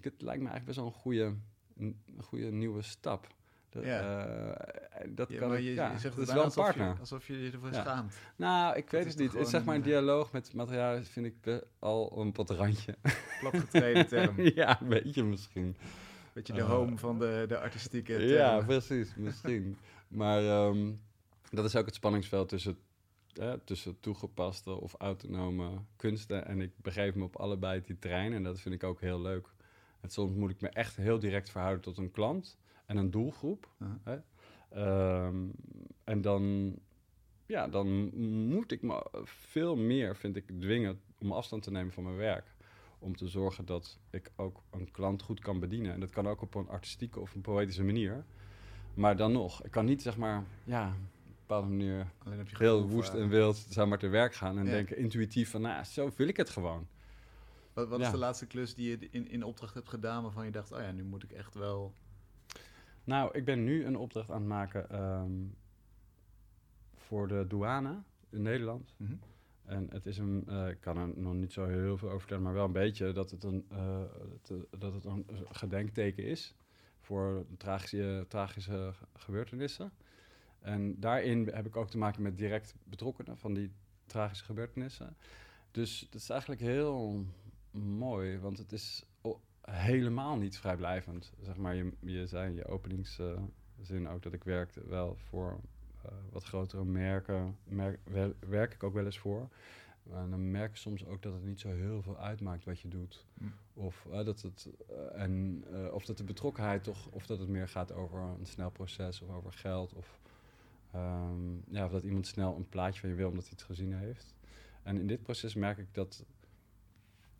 [0.00, 1.34] Het lijkt me eigenlijk best wel een goede,
[1.78, 3.26] een, een goede nieuwe stap.
[3.68, 4.26] Dat, Ja.
[4.90, 6.64] eh, dat Ja, kan maar je, ja, je zegt dat het is wel een alsof
[6.64, 6.92] partner.
[6.94, 7.80] Je, alsof je je ervoor Ja.
[7.82, 8.14] schaamt.
[8.36, 9.22] Nou, ik weet het niet.
[9.22, 12.96] Het gewoon zeg maar een een, dialoog met materiaal vind ik al op het randje.
[13.40, 14.40] Platgetreden term.
[14.54, 15.76] ja, een beetje misschien.
[16.32, 18.28] Beetje de Eh, home van de, de artistieke term.
[18.28, 19.76] Ja, precies, misschien.
[20.08, 20.92] maar ehm,
[21.50, 22.78] dat is ook het spanningsveld tussen,
[23.34, 26.46] eh, tussen toegepaste of autonome kunsten.
[26.46, 29.48] En ik begeef me op allebei die terreinen en dat vind ik ook heel leuk.
[30.06, 33.68] En soms moet ik me echt heel direct verhouden tot een klant en een doelgroep.
[34.02, 34.16] Hè?
[34.70, 35.36] Ehm,
[36.04, 36.74] en dan,
[37.46, 38.14] ja, dan
[38.48, 42.54] moet ik me veel meer, vind ik, dwingen om afstand te nemen van mijn werk.
[42.98, 45.92] Om te zorgen dat ik ook een klant goed kan bedienen.
[45.92, 48.24] En dat kan ook op een artistieke of een poëtische manier.
[48.94, 52.06] Maar dan nog, ik kan niet zeg maar, ja, op een bepaalde manier
[52.58, 54.58] heel woest en wild zeg maar te werk gaan.
[54.58, 54.70] En Ja.
[54.70, 56.86] denken intuïtief van, nou, zo wil ik het gewoon.
[57.76, 60.50] Wat, wat is de laatste klus die je in, in opdracht hebt gedaan waarvan je
[60.50, 61.92] dacht, oh ja, nu moet ik echt wel...
[63.04, 65.32] Nou, ik ben nu een opdracht aan het maken ehm,
[66.94, 68.94] voor de douane in Nederland.
[68.96, 69.14] Mhm.
[69.64, 72.42] En het is een, eh, ik kan er nog niet zo heel veel over vertellen,
[72.42, 74.02] maar wel een beetje dat het een, eh,
[74.42, 76.54] te- dat het een gedenkteken is
[77.00, 79.92] voor tragische, tragische gebeurtenissen.
[80.60, 83.70] En daarin heb ik ook te maken met direct betrokkenen van die
[84.06, 85.16] tragische gebeurtenissen.
[85.70, 87.24] Dus het is eigenlijk heel
[87.76, 89.06] mooi, want het is
[89.70, 91.32] helemaal niet vrijblijvend.
[91.40, 95.60] Zeg maar, je, je zei in je openingszin ook dat ik werkte wel voor
[96.02, 97.56] eh, wat grotere merken.
[97.64, 99.48] Merk, wel- werk ik ook wel eens voor.
[100.12, 102.88] En dan merk je soms ook dat het niet zo heel veel uitmaakt wat je
[102.88, 103.26] doet.
[103.38, 103.44] Hm.
[103.74, 107.68] Of, eh, dat het, eh, en, of dat de betrokkenheid toch, of dat het meer
[107.68, 109.92] gaat over een snel proces of over geld.
[109.92, 110.20] Of,
[110.92, 113.92] ehm, ja, of dat iemand snel een plaatje van je wil omdat hij het gezien
[113.92, 114.34] heeft.
[114.82, 116.24] En in dit proces merk ik dat,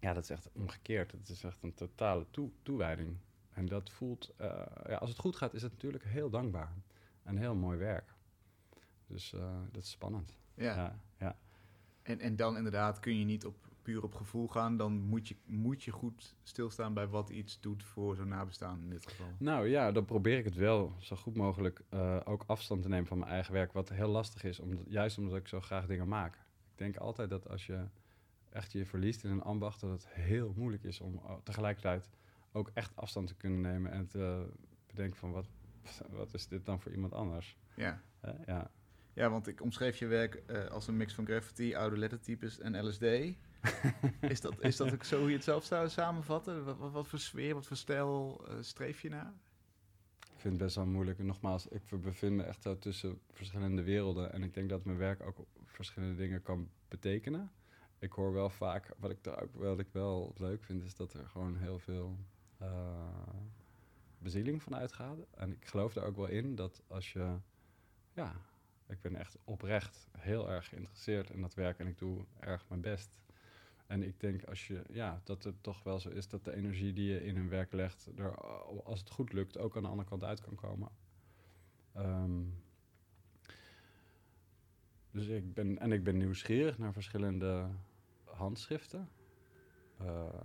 [0.00, 1.12] ja, dat is echt omgekeerd.
[1.12, 3.16] Het is echt een totale toe, toewijding.
[3.50, 4.48] En dat voelt, eh,
[4.87, 6.72] ja, als het goed gaat, is het natuurlijk heel dankbaar.
[7.22, 8.14] En heel mooi werk.
[9.06, 10.37] Dus eh, dat is spannend.
[10.54, 10.74] Ja.
[10.76, 11.37] Ja, ja.
[12.02, 14.76] En, en dan inderdaad kun je niet op, puur op gevoel gaan.
[14.76, 18.90] Dan moet je, moet je goed stilstaan bij wat iets doet voor zo'n nabestaan in
[18.90, 19.26] dit geval.
[19.38, 23.06] Nou ja, dan probeer ik het wel zo goed mogelijk eh, ook afstand te nemen
[23.06, 23.72] van mijn eigen werk.
[23.72, 26.35] Wat heel lastig is, omdat, juist omdat ik zo graag dingen maak.
[26.72, 27.85] Ik denk altijd dat als je
[28.56, 32.10] echt je verliest in een ambacht, dat het heel moeilijk is om eh, tegelijkertijd
[32.52, 34.48] ook echt afstand te kunnen nemen en te
[34.86, 35.46] bedenken van wat,
[36.10, 37.56] wat is dit dan voor iemand anders.
[37.74, 38.02] Ja.
[38.20, 38.32] Hè?
[38.46, 38.70] ja.
[39.12, 42.86] Ja, want ik omschreef je werk eh, als een mix van graffiti, oude lettertypes en
[42.86, 43.02] LSD.
[44.20, 46.64] is, dat, is dat ook zo hoe je het zelf zou samenvatten?
[46.64, 49.32] Wat, wat, wat voor sfeer, wat voor stijl eh, streef je naar?
[50.18, 51.18] Ik vind het best wel moeilijk.
[51.18, 54.32] En nogmaals, ik bevind me echt zo tussen verschillende werelden.
[54.32, 57.50] En ik denk dat mijn werk ook verschillende dingen kan betekenen.
[57.98, 61.26] Ik hoor wel vaak, wat ik, ook, wat ik wel leuk vind, is dat er
[61.26, 62.16] gewoon heel veel
[62.59, 63.09] eh,
[64.18, 65.18] bezieling van uitgaat.
[65.30, 67.37] En ik geloof daar ook wel in dat als je,
[68.12, 68.35] ja,
[68.87, 72.80] ik ben echt oprecht heel erg geïnteresseerd in dat werk en ik doe erg mijn
[72.80, 73.16] best.
[73.87, 76.92] En ik denk als je, ja, dat het toch wel zo is dat de energie
[76.92, 78.35] die je in een werk legt, er,
[78.85, 80.88] als het goed lukt, ook aan de andere kant uit kan komen.
[81.92, 82.42] Ehm,
[85.16, 87.66] dus ik ben, en ik ben nieuwsgierig naar verschillende
[88.24, 89.09] handschriften.
[89.98, 90.37] Ehm,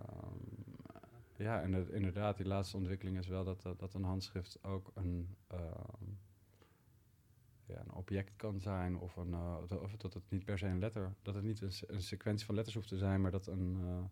[1.38, 6.06] ja, en inderdaad, die laatste ontwikkeling is wel dat, dat, een handschrift ook een, ehm,
[7.66, 8.98] ja, een object kan zijn.
[9.00, 11.62] Of, een, eh, dat- of dat het niet per se een letter, dat het niet
[11.62, 14.04] een, een sequentie van letters hoeft te zijn, maar dat een, eh,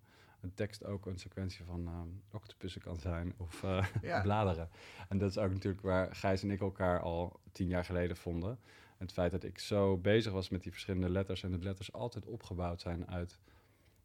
[0.42, 4.22] een tekst ook een sequentie van ehm octopussen kan zijn of eh, Ja.
[4.28, 4.70] bladeren.
[5.10, 8.60] En dat is ook natuurlijk waar Gijs en ik elkaar al tien jaar geleden vonden.
[9.00, 11.94] En het feit dat ik zo bezig was met die verschillende letters en de letters
[11.94, 13.40] altijd opgebouwd zijn uit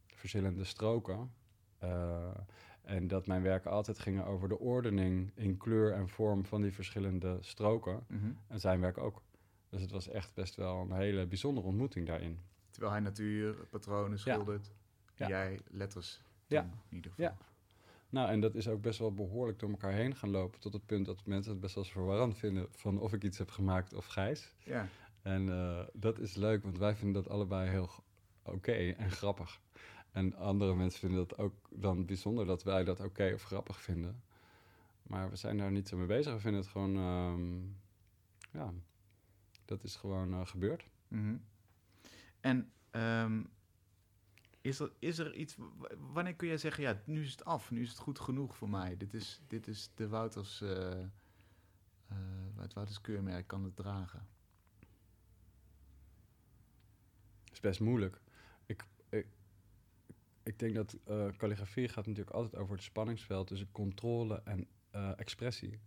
[0.06, 1.32] verschillende stroken.
[1.78, 2.30] eh,
[2.82, 6.72] en dat mijn werken altijd gingen over de ordening in kleur en vorm van die
[6.72, 8.04] verschillende stroken.
[8.08, 8.32] Mhm.
[8.46, 9.22] En zijn werk ook.
[9.68, 12.38] Dus het was echt best wel een hele bijzondere ontmoeting daarin.
[12.70, 14.70] Terwijl hij natuur, patronen schildert.
[15.14, 15.28] Ja.
[15.28, 16.22] Jij letters.
[16.46, 16.62] Ja.
[16.62, 17.26] In ieder geval.
[17.26, 17.36] Ja.
[18.14, 20.60] Nou, en dat is ook best wel behoorlijk door elkaar heen gaan lopen.
[20.60, 23.38] Tot het punt dat mensen het best wel eens verwarrend vinden van of ik iets
[23.38, 24.54] heb gemaakt of Gijs.
[24.64, 24.88] Ja.
[25.22, 27.90] En eh, dat is leuk, want wij vinden dat allebei heel
[28.42, 29.60] oké en grappig.
[30.12, 34.22] En andere mensen vinden dat ook dan bijzonder dat wij dat oké of grappig vinden.
[35.02, 36.32] Maar we zijn daar niet zo mee bezig.
[36.32, 37.62] We vinden het gewoon, ehm,
[38.58, 38.72] ja,
[39.64, 40.88] dat is gewoon eh, gebeurd.
[41.08, 41.36] Mhm.
[42.40, 43.42] En ehm,
[44.64, 45.56] is, er, is er iets...
[46.12, 47.70] Wanneer kun jij zeggen, ja, nu is het af.
[47.70, 48.96] Nu is het goed genoeg voor mij.
[48.96, 50.60] Dit is, dit is de Wouters...
[50.60, 51.08] eh, eh,
[52.56, 54.26] het Wouters keurmerk kan het dragen.
[57.52, 58.20] is best moeilijk.
[58.66, 59.26] Ik, ik,
[60.42, 64.68] ik denk dat eh calligrafie gaat natuurlijk altijd over het spanningsveld tussen controle en
[65.16, 65.80] expressie.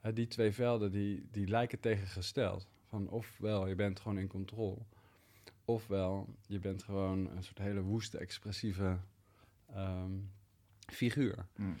[0.00, 2.68] Hè, die twee velden die, die lijken tegengesteld.
[2.84, 4.84] Van ofwel je bent gewoon in controle,
[5.68, 8.98] ofwel je bent gewoon een soort hele woeste, expressieve
[9.74, 10.12] ehm,
[10.86, 11.46] figuur.
[11.56, 11.76] Mm.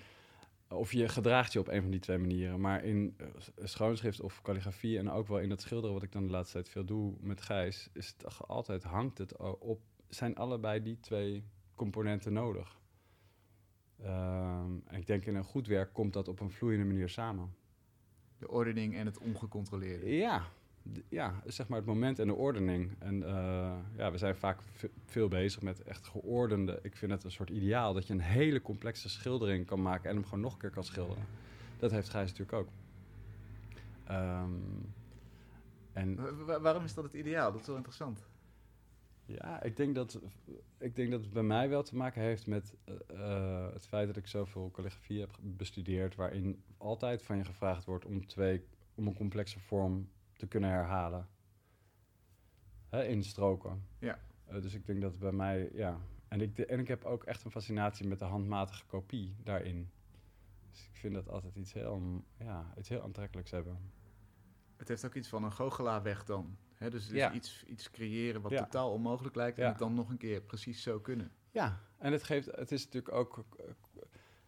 [0.68, 2.60] Of je gedraagt je op een van die twee manieren.
[2.60, 3.26] Maar in eh,
[3.64, 6.68] schoonschrift of calligrafie en ook wel in dat schilderen, wat ik dan de laatste tijd
[6.68, 9.80] veel doe met Gijs, is het altijd hangt het op.
[10.08, 12.80] Zijn allebei die twee componenten nodig?
[14.02, 17.54] Ehm, en ik denk in een goed werk komt dat op een vloeiende manier samen.
[18.38, 20.16] De ordening en het ongecontroleerde.
[20.16, 20.48] Ja,
[21.08, 22.96] ja, zeg maar het moment en de ordening.
[22.98, 26.78] En eh, ja, we zijn vaak ve- veel bezig met echt geordende.
[26.82, 30.16] Ik vind het een soort ideaal dat je een hele complexe schildering kan maken en
[30.16, 31.24] hem gewoon nog een keer kan schilderen.
[31.76, 32.68] Dat heeft Gijs natuurlijk ook.
[34.04, 34.50] Ehm,
[35.92, 37.52] en Wa- wa- waarom is dat het ideaal?
[37.52, 38.26] Dat is wel interessant.
[39.26, 40.20] ja, ik denk dat,
[40.78, 44.06] ik denk dat het bij mij wel te maken heeft met eh, eh, het feit
[44.06, 49.06] dat ik zoveel calligrafie heb bestudeerd, waarin altijd van je gevraagd wordt om, twee, om
[49.06, 51.28] een complexe vorm te kunnen herhalen.
[52.88, 53.86] Hè, in stroken.
[53.98, 54.18] Ja.
[54.44, 55.98] Eh, dus ik denk dat bij mij, ja.
[56.28, 59.90] En ik, de- en ik heb ook echt een fascinatie met de handmatige kopie daarin.
[60.70, 63.78] Dus ik vind dat altijd iets heel, ja, iets heel aantrekkelijks hebben.
[64.76, 66.56] Het heeft ook iets van een goochelaar weg dan.
[66.74, 67.32] Hè, dus dus Ja.
[67.32, 68.62] iets, iets creëren wat Ja.
[68.62, 69.56] totaal onmogelijk lijkt...
[69.58, 69.68] en Ja.
[69.68, 71.32] het dan nog een keer precies zo kunnen.
[71.50, 73.44] Ja, en het, geeft, het is natuurlijk ook.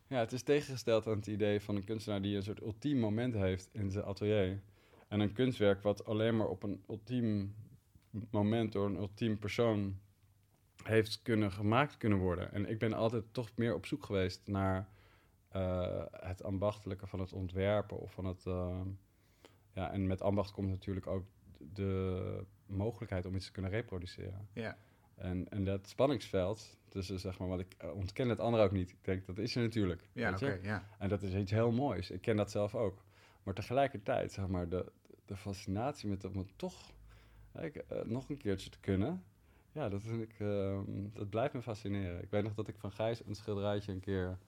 [0.06, 3.34] Ja, het is tegengesteld aan het idee van een kunstenaar die een soort ultiem moment
[3.34, 4.62] heeft in zijn atelier.
[5.10, 7.54] En een kunstwerk wat alleen maar op een ultiem
[8.30, 9.98] moment door een ultiem persoon
[10.82, 12.52] heeft kunnen gemaakt kunnen worden.
[12.52, 14.88] En ik ben altijd toch meer op zoek geweest naar
[15.48, 18.46] eh, het ambachtelijke van het ontwerpen of van het.
[18.46, 18.80] eh,
[19.72, 21.24] ja, en met ambacht komt natuurlijk ook
[21.58, 24.48] de mogelijkheid om iets te kunnen reproduceren.
[24.52, 24.76] Ja.
[25.14, 28.90] En, en dat spanningsveld, tussen zeg maar, wat ik eh, ontken het andere ook niet.
[28.90, 30.08] Ik denk dat is er natuurlijk.
[30.12, 30.88] Ja, oké, ja.
[30.98, 32.10] En dat is iets heel moois.
[32.10, 33.04] Ik ken dat zelf ook.
[33.42, 34.92] Maar tegelijkertijd, zeg maar, de,
[35.30, 36.92] de fascinatie met om het toch
[37.60, 39.24] ik, eh, nog een keertje te kunnen.
[39.72, 42.22] Ja, dat, vind ik, ehm, dat blijft me fascineren.
[42.22, 44.38] Ik weet nog dat ik van Gijs een schilderijtje een keer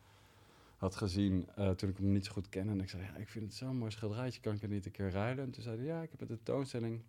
[0.76, 2.72] had gezien eh, toen ik hem niet zo goed kende.
[2.72, 4.92] En ik zei, ja, ik vind het zo'n mooi schilderijtje, kan ik het niet een
[4.92, 5.44] keer ruilen?
[5.44, 7.02] En toen zei hij, ja, ik heb een tentoonstelling.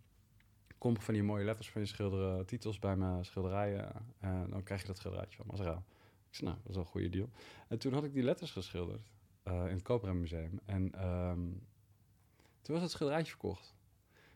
[0.78, 3.92] Kom van die mooie letters van je schilderen, titels bij mijn schilderijen.
[4.18, 5.52] En dan krijg je dat schilderijtje van me.
[5.52, 7.28] Ik zei, nou, dat is wel een goede deal.
[7.68, 9.10] En toen had ik die letters geschilderd
[9.42, 10.60] eh, in het Koopruim Museum.
[10.64, 11.40] En ehm,
[12.64, 13.74] toen was het schilderijtje verkocht.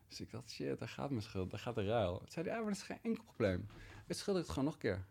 [0.07, 2.17] Dus ik dacht, shit, daar gaat mijn schilder, daar gaat de ruil.
[2.17, 3.67] Toen zei hij, ja, maar dat is geen enkel probleem.
[4.07, 5.05] Ik schilder het gewoon nog een keer.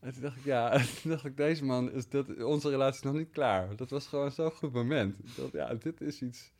[0.00, 0.70] En toen dacht ik, ja,
[1.02, 3.76] toen dacht ik, deze man, is dat, onze relatie is nog niet klaar.
[3.76, 5.18] Dat was gewoon zo'n goed moment.
[5.18, 6.52] Ik dacht, ja, dit is iets,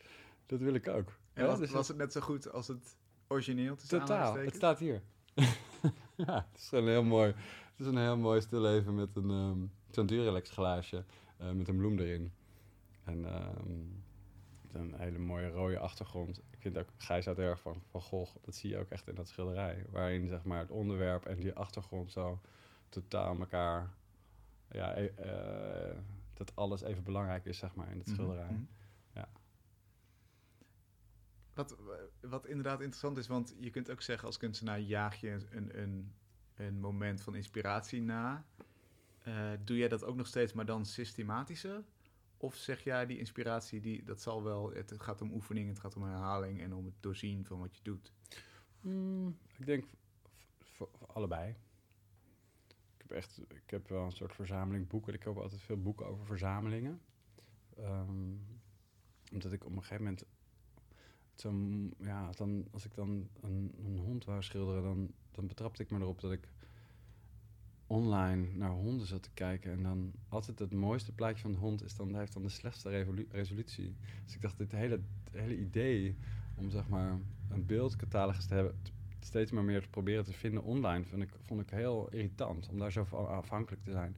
[0.46, 1.18] dat wil ik ook.
[1.32, 2.96] En Ja, was, dus was het net zo goed als het
[3.28, 3.76] origineel?
[3.76, 5.02] Totaal, het staat hier.
[6.26, 7.28] ja, het is gewoon heel mooi.
[7.28, 11.04] Het is een heel mooi stilleven met een ehm zo'n Duralex glaasje
[11.36, 12.32] eh, met een bloem erin.
[13.04, 13.70] En ehm,
[14.72, 16.38] met een hele mooie rode achtergrond.
[16.50, 18.36] Ik vind ook, Gijs houdt erg van Van Gogh.
[18.40, 19.84] Dat zie je ook echt in dat schilderij.
[19.90, 22.40] Waarin zeg maar het onderwerp en die achtergrond zo
[22.88, 23.90] totaal elkaar...
[24.70, 25.96] Ja, e- eh,
[26.34, 28.50] dat alles even belangrijk is zeg maar in het Mhm, schilderij.
[28.50, 28.62] mhm.
[29.14, 29.28] Ja.
[31.54, 31.76] Wat,
[32.20, 36.14] wat inderdaad interessant is, want je kunt ook zeggen als kunstenaar jaag je een, een,
[36.54, 38.44] een moment van inspiratie na.
[39.22, 41.84] Eh, doe jij dat ook nog steeds, maar dan systematischer?
[42.40, 45.96] Of zeg jij die inspiratie, die, dat zal wel, het gaat om oefening, het gaat
[45.96, 48.12] om herhaling en om het doorzien van wat je doet?
[48.80, 49.84] Mm, ik denk
[50.60, 51.50] voor allebei.
[52.68, 55.14] Ik heb echt, ik heb wel een soort verzameling boeken.
[55.14, 57.00] Ik koop altijd veel boeken over verzamelingen.
[57.76, 58.34] Ehm,
[59.32, 60.24] omdat ik op een gegeven moment
[61.34, 61.52] zo,
[61.98, 65.98] ja, dan, als ik dan een, een hond wou schilderen, dan, dan betrapte ik me
[65.98, 66.48] erop dat ik
[67.88, 69.72] online naar honden zat te kijken.
[69.72, 73.06] En dan altijd het mooiste plaatje van de hond is dan, heeft dan de slechtste
[73.30, 73.96] resolutie.
[74.24, 76.16] Dus ik dacht, dit hele, hele idee
[76.54, 78.74] om zeg maar een beeldcatalogus te hebben,
[79.20, 82.78] steeds maar meer te proberen te vinden online, vind ik, vond ik heel irritant om
[82.78, 84.16] daar zo afhankelijk te zijn.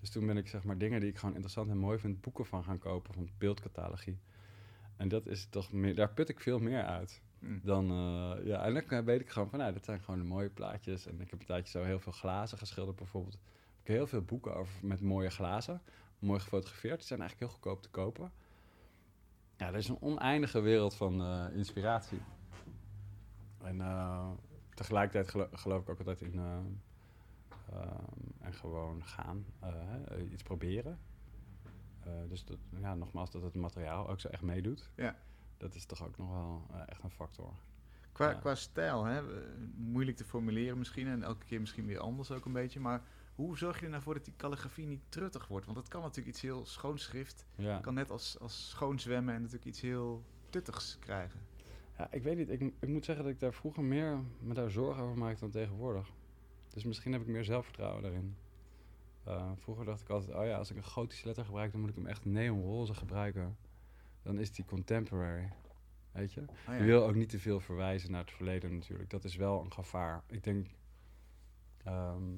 [0.00, 2.46] Dus toen ben ik zeg maar dingen die ik gewoon interessant en mooi vind, boeken
[2.46, 4.18] van gaan kopen van beeldcatalogie.
[4.96, 7.22] En dat is toch meer, daar put ik veel meer uit.
[7.40, 7.60] Mm.
[7.62, 10.50] Dan, uh, ja, en dan weet ik gewoon van, nou, dat zijn gewoon de mooie
[10.50, 11.06] plaatjes.
[11.06, 13.34] En ik heb een tijdje zo heel veel glazen geschilderd bijvoorbeeld.
[13.80, 15.82] Ik heb heel veel boeken over met mooie glazen,
[16.18, 16.98] mooi gefotografeerd.
[16.98, 18.32] Die zijn eigenlijk heel goedkoop te kopen.
[19.56, 22.22] Ja, er is een oneindige wereld van uh, inspiratie.
[23.62, 24.30] En uh,
[24.74, 26.40] tegelijkertijd geloof, ik ook altijd in
[28.38, 29.44] en gewoon gaan,
[30.32, 30.98] iets proberen.
[32.28, 34.90] dus dat, ja, nogmaals, dat het materiaal ook zo echt meedoet.
[34.96, 35.16] Ja
[35.60, 37.52] dat is toch ook nog wel uh, echt een factor.
[38.12, 39.22] Qua, qua stijl, hè?
[39.76, 42.80] moeilijk te formuleren misschien en elke keer misschien weer anders ook een beetje.
[42.80, 43.02] Maar
[43.34, 45.66] hoe zorg je er nou voor dat die calligrafie niet truttig wordt?
[45.66, 47.46] Want het kan natuurlijk iets heel schoonschrift.
[47.54, 47.78] Ja.
[47.78, 51.40] kan net als, als schoon zwemmen en natuurlijk iets heel tuttigs krijgen.
[51.98, 52.50] Ja, ik weet niet.
[52.50, 55.50] Ik, ik moet zeggen dat ik daar vroeger meer me daar zorgen over maakte dan
[55.50, 56.10] tegenwoordig.
[56.68, 58.36] Dus misschien heb ik meer zelfvertrouwen daarin.
[59.26, 61.90] Uh, vroeger dacht ik altijd, oh ja, als ik een gotische letter gebruik, dan moet
[61.90, 63.56] ik hem echt neonroze gebruiken
[64.22, 65.52] dan is die contemporary.
[66.12, 66.44] Weet je?
[66.68, 69.10] Oh je wil ook niet te veel verwijzen naar het verleden natuurlijk.
[69.10, 70.22] Dat is wel een gevaar.
[70.26, 70.66] Ik denk.
[71.84, 72.36] Ehm,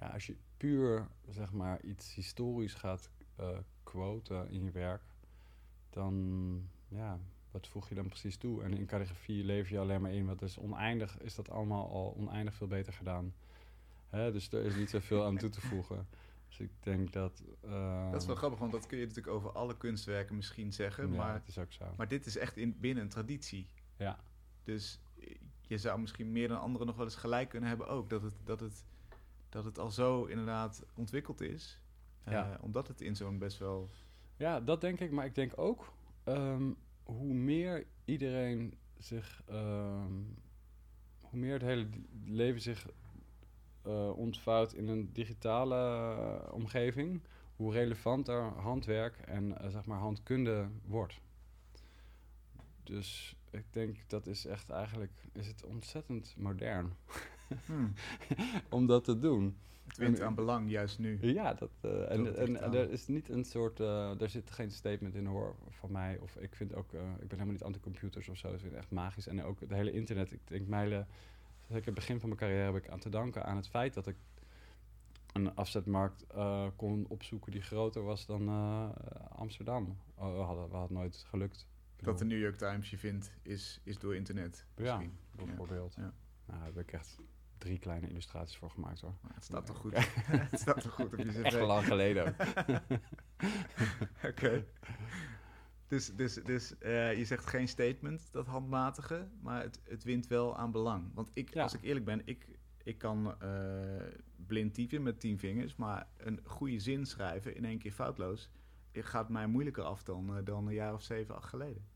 [0.00, 3.10] ja, als je puur zeg maar iets historisch gaat
[3.40, 5.02] uh, quoten in je werk,
[5.90, 7.18] dan ja,
[7.50, 8.62] wat voeg je dan precies toe?
[8.62, 12.14] En in calligrafie lever je alleen maar in wat is oneindig, is dat allemaal al
[12.16, 13.34] oneindig veel beter gedaan.
[14.08, 14.32] Hè?
[14.32, 16.06] Dus er is niet zoveel aan toe te voegen.
[16.56, 17.42] Dus ik denk dat...
[17.60, 21.10] dat is wel ehm, grappig, want dat kun je natuurlijk over alle kunstwerken misschien zeggen.
[21.10, 21.84] Ja, maar, het is ook zo.
[21.96, 23.70] Maar dit is echt in, binnen een traditie.
[23.96, 24.18] Ja.
[24.62, 25.00] Dus
[25.60, 28.10] je zou misschien meer dan anderen nog wel eens gelijk kunnen hebben ook.
[28.10, 28.86] Dat het, dat het,
[29.48, 31.80] dat het al zo inderdaad ontwikkeld is.
[32.24, 32.50] Ja.
[32.50, 33.90] Uh, omdat het in zo'n best wel...
[34.36, 35.10] Ja, dat denk ik.
[35.10, 35.92] Maar ik denk ook,
[36.24, 39.42] um, hoe meer iedereen zich...
[39.50, 40.42] Um,
[41.20, 41.88] hoe meer het hele
[42.24, 42.86] leven zich
[43.86, 45.76] uh, ontvouwt in een digitale
[46.18, 47.20] uh, omgeving,
[47.56, 51.20] hoe relevanter handwerk en uh, zeg maar handkunde wordt.
[52.82, 56.92] Dus ik denk dat is echt eigenlijk is het ontzettend modern
[57.66, 57.92] hmm.
[58.70, 59.56] om dat te doen.
[59.86, 61.18] Het wint aan belang juist nu.
[61.20, 65.26] Ja, dat, en, en, en, er is niet een soort, er zit geen statement in
[65.26, 66.18] hoor van mij.
[66.20, 68.46] Of ik vind ook, ik ben helemaal niet anti-computers of zo.
[68.48, 69.26] Ik vind het echt magisch.
[69.26, 70.32] En ook het hele internet.
[70.32, 71.06] Ik denk mijlen
[71.68, 74.06] zeker het begin van mijn carrière heb ik aan te danken aan het feit dat
[74.06, 74.16] ik
[75.32, 78.88] een afzetmarkt uh, kon opzoeken die groter was dan uh,
[79.28, 79.98] Amsterdam.
[80.14, 81.66] Oh, we, hadden, we hadden nooit gelukt.
[81.96, 84.66] Dat de New York Times je vindt, is, is door internet.
[84.76, 85.02] Ja,
[85.36, 85.94] bijvoorbeeld.
[85.94, 86.02] Ja.
[86.02, 86.12] Nou,
[86.58, 87.18] daar heb ik echt
[87.58, 89.14] drie kleine illustraties voor gemaakt hoor.
[89.34, 89.92] het staat toch goed?
[90.50, 92.36] het staat toch goed op je Echt lang geleden.
[94.30, 94.64] Oké.
[95.86, 100.56] Dus, dus, dus uh, je zegt geen statement, dat handmatige, maar het, het wint wel
[100.56, 101.14] aan belang.
[101.14, 104.02] Want ik, als ik eerlijk ben, ik, ik kan uh,
[104.46, 108.50] blind typen met tien vingers, maar een goede zin schrijven in één keer foutloos
[109.02, 111.86] gaat mij moeilijker af dan, uh, dan een jaar of zeven, acht geleden.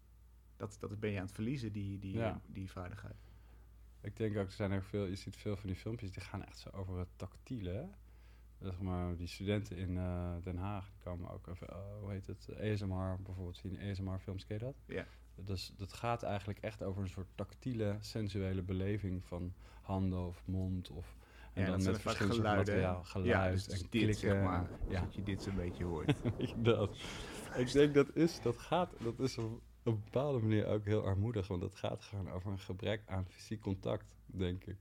[0.56, 2.40] Dat, dat ben je aan het verliezen, die, die, ja.
[2.46, 3.16] die vaardigheid.
[4.00, 6.44] Ik denk ook, er zijn er veel, je ziet veel van die filmpjes, die gaan
[6.44, 7.88] echt zo over het tactiele
[8.60, 12.26] zeg maar, die studenten in uh, Den Haag die komen ook over, uh, hoe heet
[12.26, 14.74] het, ASMR bijvoorbeeld zien, ASMR-films, ken je dat?
[14.86, 15.06] Ja.
[15.34, 20.90] Dus dat gaat eigenlijk echt over een soort tactiele, sensuele beleving van handen of mond
[20.90, 21.16] of...
[21.52, 22.74] En ja, dan met verschillende geluiden.
[22.74, 24.14] Materiaal, geluid ja, dus en dit, klikken.
[24.14, 25.00] Zeg maar, ja.
[25.00, 26.14] dat je dit zo'n beetje hoort.
[26.56, 26.96] dat.
[27.56, 31.48] Ik denk dat is, dat gaat, dat is op een bepaalde manier ook heel armoedig,
[31.48, 34.76] want dat gaat gewoon over een gebrek aan fysiek contact, denk ik.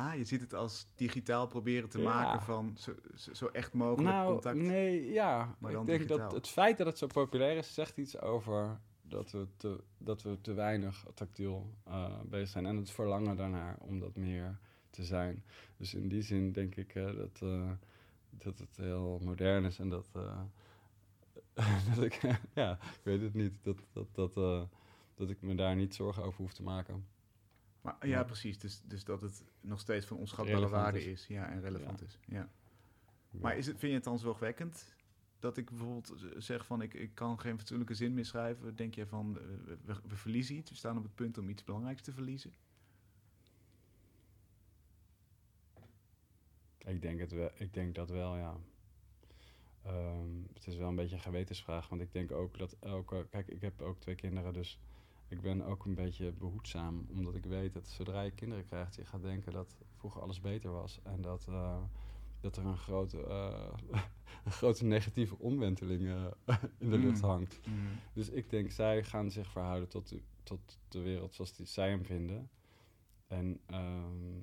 [0.00, 2.94] Ah, je ziet het als digitaal proberen te maken van zo,
[3.32, 4.56] zo, echt mogelijk nou, contact.
[4.56, 5.56] Nee, ja.
[5.58, 9.30] Maar ik denk dat het feit dat het zo populair is, zegt iets over dat
[9.30, 12.66] we te, dat we te weinig tactiel uh, bezig zijn.
[12.66, 14.58] En het verlangen daarnaar om dat meer
[14.90, 15.44] te zijn.
[15.76, 17.70] Dus in die zin denk ik uh, dat, uh,
[18.30, 20.06] dat het heel modern is en dat
[21.94, 22.20] dat ik,
[22.54, 23.52] ja, ik weet het niet.
[23.62, 24.62] Dat, dat, dat, eh,
[25.14, 27.06] dat ik me daar niet zorgen over hoef te maken.
[27.80, 28.24] Maar, ja, Ja.
[28.24, 28.58] precies.
[28.58, 31.06] Dus, dus dat het nog steeds van onschatbare Relevant waarde is.
[31.06, 31.26] is.
[31.26, 32.06] Ja, en relevant Ja.
[32.06, 32.18] is.
[32.26, 32.48] Ja.
[33.30, 34.94] Maar is het, vind je het dan zorgwekkend
[35.38, 38.76] dat ik bijvoorbeeld zeg van ik, ik kan geen fatsoenlijke zin meer schrijven?
[38.76, 39.44] Denk je van eh,
[39.84, 42.52] we, we verliezen iets, we staan op het punt om iets belangrijks te verliezen?
[46.78, 48.56] Ik denk, het wel, ik denk dat wel, ja.
[49.82, 53.26] Ehm, het is wel een beetje een gewetensvraag, want ik denk ook dat elke...
[53.30, 54.78] Kijk, ik heb ook twee kinderen, dus
[55.30, 57.06] ik ben ook een beetje behoedzaam.
[57.10, 60.70] Omdat ik weet dat zodra je kinderen krijgt, je gaat denken dat vroeger alles beter
[60.70, 61.00] was.
[61.02, 61.82] En dat, eh,
[62.40, 63.72] dat er een grote, eh,
[64.44, 66.26] een grote negatieve omwenteling eh,
[66.78, 67.28] in de lucht Mm.
[67.28, 67.60] hangt.
[68.12, 71.88] Dus ik denk, zij gaan zich verhouden tot de, tot de wereld zoals die, zij
[71.88, 72.50] hem vinden.
[73.26, 74.40] En ehm,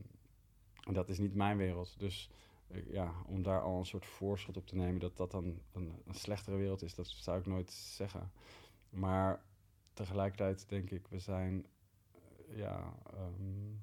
[0.91, 1.95] dat is niet mijn wereld.
[1.99, 2.29] Dus
[2.85, 6.15] ja, om daar al een soort voorschot op te nemen dat dat dan een, een
[6.15, 8.31] slechtere wereld is, dat zou ik nooit zeggen.
[8.89, 9.41] Maar
[9.97, 11.65] tegelijkertijd denk ik, we zijn
[12.11, 13.73] eh, ja, ehm,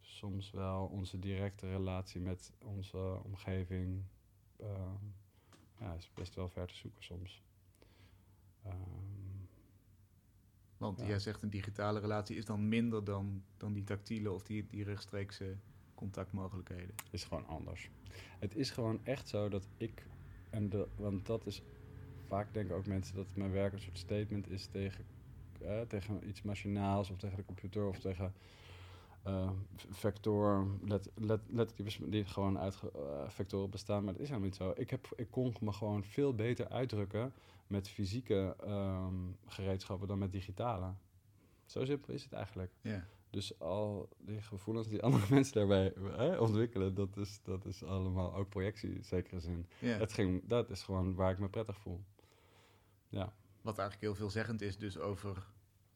[0.00, 4.04] soms wel onze directe relatie met onze omgeving.
[4.56, 5.04] ehm,
[5.78, 7.42] ja, is best wel ver te zoeken soms.
[8.62, 9.46] Ehm,
[10.76, 11.06] Want Ja.
[11.06, 14.84] jij zegt een digitale relatie is dan minder dan, dan die tactiele of die, die
[14.84, 15.56] rechtstreekse
[15.94, 16.94] contactmogelijkheden.
[17.10, 17.90] is gewoon anders.
[18.38, 20.10] Het is gewoon echt zo dat ik,
[20.50, 21.62] en de, want dat is
[22.34, 25.04] vaak denken ook mensen dat mijn werk een soort statement is tegen,
[25.60, 28.32] eh, tegen iets machinaals of tegen de computer of tegen
[29.76, 32.82] v- vector, let, let, lettertypes die gewoon uit
[33.26, 34.72] vectoren bestaan, maar dat is helemaal niet zo.
[34.76, 37.32] Ik, heb, ik kon me gewoon veel beter uitdrukken
[37.66, 39.14] met fysieke ehm,
[39.46, 40.92] gereedschappen dan met digitale.
[41.66, 42.72] Zo simpel is het eigenlijk.
[42.80, 43.06] Ja.
[43.30, 45.92] Dus al die gevoelens die andere mensen daarbij
[46.38, 49.66] ontwikkelen, dat is, dat is allemaal ook projectie in zekere zin.
[49.98, 52.00] Het ging, dat is gewoon waar ik me prettig voel.
[53.14, 55.46] Ja, Wat eigenlijk heel veelzeggend is dus over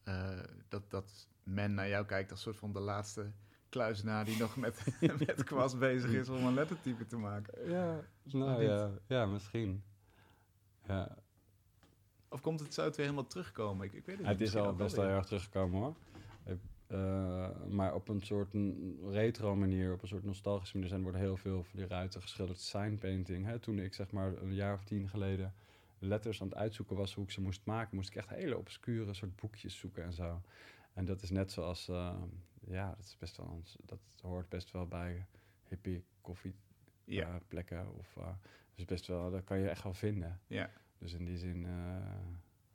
[0.03, 3.33] eh, dat, dat men naar jou kijkt als soort van de laatste
[3.69, 4.85] kluizenaar die nog met,
[5.27, 7.71] met kwast bezig is om een lettertype te maken.
[7.71, 9.83] ja nou ja, ja, misschien.
[10.87, 11.17] Ja,
[12.29, 13.87] Of komt het, zou het weer helemaal terugkomen?
[13.87, 14.39] Ik, ik weet het niet.
[14.39, 15.95] het is al best wel erg teruggekomen hoor.
[16.45, 18.55] Ik, eh, maar op een soort
[19.11, 22.61] retro manier, op een soort nostalgische manier zijn worden heel veel van die ruiten geschilderd.
[22.61, 23.47] Sign painting.
[23.47, 23.59] Hè?
[23.59, 25.55] Toen ik zeg maar een jaar of tien geleden
[25.99, 29.15] letters aan het uitzoeken was hoe ik ze moest maken, moest ik echt hele obscure
[29.15, 30.41] soort boekjes zoeken en zo.
[30.93, 32.23] En dat is net zoals, eh,
[32.67, 35.27] ja, dat is best wel, ons- dat hoort best wel bij
[35.69, 36.55] hippie koffie
[37.05, 37.95] Ja, eh, plekken.
[37.95, 38.29] Of, eh,
[38.75, 40.41] dus best wel, dat kan je echt wel vinden.
[40.47, 41.67] ja, Dus in die zin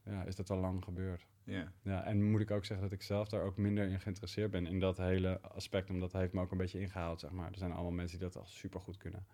[0.05, 1.25] ja, is dat al lang gebeurd.
[1.43, 1.71] ja.
[1.81, 4.65] Ja, en moet ik ook zeggen dat ik zelf daar ook minder in geïnteresseerd ben
[4.65, 7.51] in dat hele aspect, omdat hij heeft me ook een beetje ingehaald, zeg maar.
[7.51, 9.25] Er zijn allemaal mensen die dat al super goed kunnen.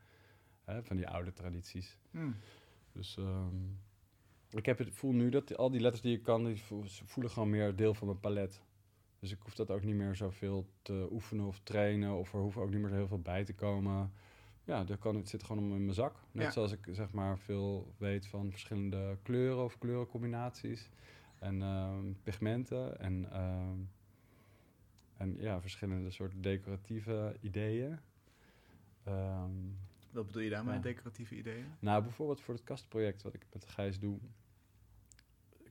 [0.63, 1.97] Hè, van die oude tradities.
[2.11, 2.31] Hm.
[2.91, 3.55] Dus ehm,
[4.49, 6.61] ik heb het, voel nu dat al die letters die ik kan, die
[7.05, 8.61] voelen gewoon meer deel van mijn palet.
[9.19, 12.57] Dus ik hoef dat ook niet meer zoveel te oefenen of trainen, of er hoeft
[12.57, 14.11] ook niet meer heel veel bij te komen.
[14.63, 16.15] Ja, dat kan, het zit gewoon in mijn zak.
[16.31, 16.51] Net Ja.
[16.51, 20.89] zoals ik zeg maar veel weet van verschillende kleuren of kleurencombinaties.
[21.39, 23.77] En ehm, pigmenten en, ehm,
[25.17, 27.99] en ja, verschillende soorten decoratieve ideeën.
[29.03, 29.51] Ehm,
[30.11, 30.81] Wat bedoel je daarmee, Ja.
[30.81, 31.65] decoratieve ideeën?
[31.79, 34.19] nou, bijvoorbeeld voor het kastproject wat ik met Gijs doe,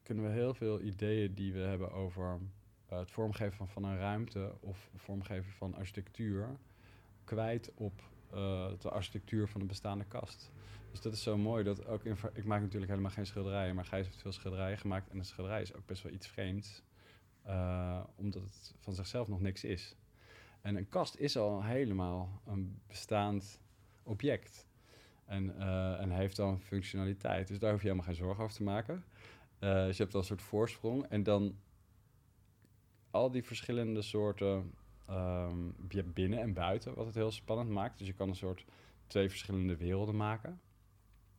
[0.03, 2.39] kunnen we heel veel ideeën die we hebben over
[2.89, 6.59] eh, het vormgeven van, van een ruimte of vormgeven van architectuur
[7.25, 10.51] kwijt op eh, de architectuur van een bestaande kast.
[10.91, 13.85] Dus dat is zo mooi dat ook in, ik maak natuurlijk helemaal geen schilderijen, maar
[13.85, 16.83] Gijs heeft veel schilderijen gemaakt en een schilderij is ook best wel iets vreemds,
[17.43, 19.97] eh, omdat het van zichzelf nog niks is.
[20.61, 23.61] En een kast is al helemaal een bestaand
[24.09, 24.67] object.
[25.25, 27.49] En, eh, en heeft dan functionaliteit.
[27.49, 29.05] Dus daar hoef je helemaal geen zorgen over te maken.
[29.59, 31.05] Eh, dus je hebt dan een soort voorsprong.
[31.05, 31.57] En dan
[33.11, 34.75] al die verschillende soorten
[35.89, 37.99] hebt binnen en buiten, wat het heel spannend maakt.
[37.99, 38.65] Dus je kan een soort
[39.07, 40.61] twee verschillende werelden maken.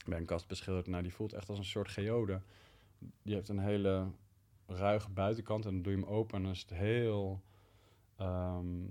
[0.05, 2.41] Bij een kast beschilderd, nou die voelt echt als een soort geode.
[3.21, 4.07] Die heeft een hele
[4.67, 7.41] ruige buitenkant en dan doe je hem open en dan is het heel,
[8.15, 8.83] ehm,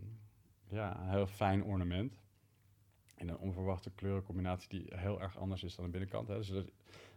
[0.68, 2.20] ja, een heel fijn ornament.
[3.18, 6.28] In een onverwachte kleurencombinatie die heel erg anders is dan de binnenkant.
[6.28, 6.36] Hè.
[6.36, 6.70] Dus dat-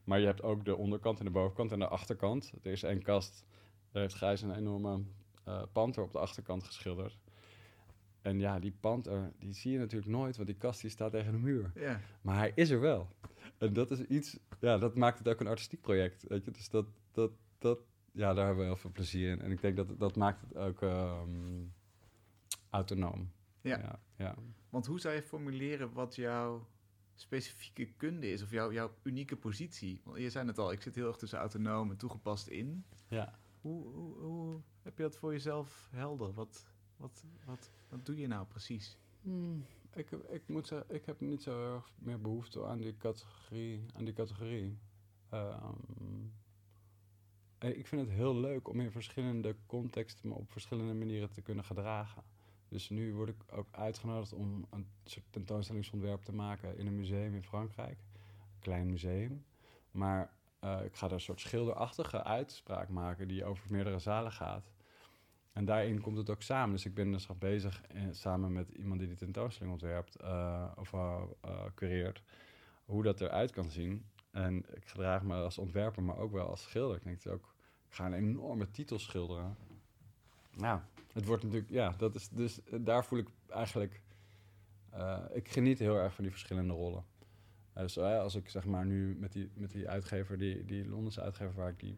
[0.04, 2.54] maar je hebt ook de onderkant en de bovenkant en de achterkant.
[2.64, 3.45] Er is één kast,
[3.91, 5.02] daar heeft Gijs een enorme
[5.43, 7.18] eh panter op de achterkant geschilderd.
[8.22, 11.32] En ja, die panter, die zie je natuurlijk nooit, want die kast die staat tegen
[11.32, 11.72] de muur.
[11.76, 13.08] Ja, Maar hij is er wel.
[13.58, 16.24] En dat is iets, ja, dat maakt het ook een artistiek project.
[16.28, 16.52] Weet je?
[16.52, 17.80] Dus dat, dat, dat,
[18.12, 19.41] ja, daar hebben we heel veel plezier in.
[19.41, 21.30] En ik denk dat dat maakt het ook ehm,
[22.70, 23.32] autonoom.
[23.78, 24.36] Ja, ja.
[24.72, 26.68] Want hoe zou je formuleren wat jouw
[27.16, 30.02] specifieke kunde is of jouw jouw unieke positie.
[30.04, 32.86] Want je zei het al, ik zit heel erg tussen autonoom en toegepast in.
[33.08, 33.40] Ja.
[33.62, 36.34] Hoe, hoe, hoe heb je dat voor jezelf helder?
[36.34, 36.66] Wat,
[36.98, 38.98] wat, wat, wat doe je nou precies?
[39.22, 43.86] Hmm, ik, ik moet zeggen, ik heb niet zo erg meer behoefte aan die categorie.
[43.94, 44.78] Aan die categorie.
[45.30, 46.26] Ehm,
[47.60, 51.64] ik vind het heel leuk om in verschillende contexten me op verschillende manieren te kunnen
[51.64, 52.24] gedragen.
[52.72, 57.36] Dus nu word ik ook uitgenodigd om een soort tentoonstellingsontwerp te maken in een museum
[57.36, 57.98] in Frankrijk.
[58.54, 59.46] Een klein museum.
[59.92, 64.72] Maar uh, ik ga daar een soort schilderachtige uitspraak maken die over meerdere zalen gaat.
[65.54, 66.72] En daarin komt het ook samen.
[66.72, 70.94] Dus ik ben dus bezig eh, samen met iemand die die tentoonstelling ontwerpt uh, of
[70.94, 71.22] uh,
[71.76, 72.24] cureert,
[72.86, 74.06] hoe dat eruit kan zien.
[74.32, 76.96] En ik gedraag me als ontwerper, maar ook wel als schilder.
[76.96, 77.54] Ik denk ook,
[77.88, 79.58] ik ga een enorme titel schilderen.
[80.52, 80.80] Nou,
[81.14, 84.01] het wordt natuurlijk, ja, dat is dus, daar voel ik eigenlijk,
[85.34, 87.03] ik geniet heel erg van die verschillende rollen.
[87.74, 91.53] dus als ik zeg maar nu met die, met die uitgever, die, die Londense uitgever
[91.53, 91.97] waar ik die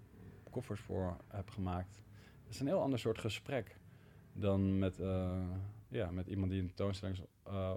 [0.50, 2.02] koffers voor heb gemaakt,
[2.50, 3.78] is een heel ander soort gesprek
[4.34, 4.98] dan met,
[5.88, 7.18] ja, met iemand die een tentoonstelling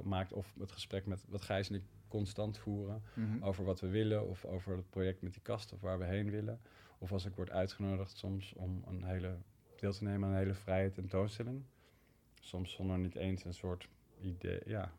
[0.03, 0.32] maakt.
[0.32, 3.43] Of het gesprek met wat Gijs en ik constant voeren mm -hmm.
[3.43, 4.28] over wat we willen.
[4.28, 6.61] Of over het project met die kast of waar we heen willen.
[6.99, 9.37] Of als ik word uitgenodigd soms om een hele,
[9.79, 11.62] deel te nemen aan een hele vrije tentoonstelling.
[12.41, 13.89] Soms zonder niet eens een soort
[14.20, 14.93] idee, ja.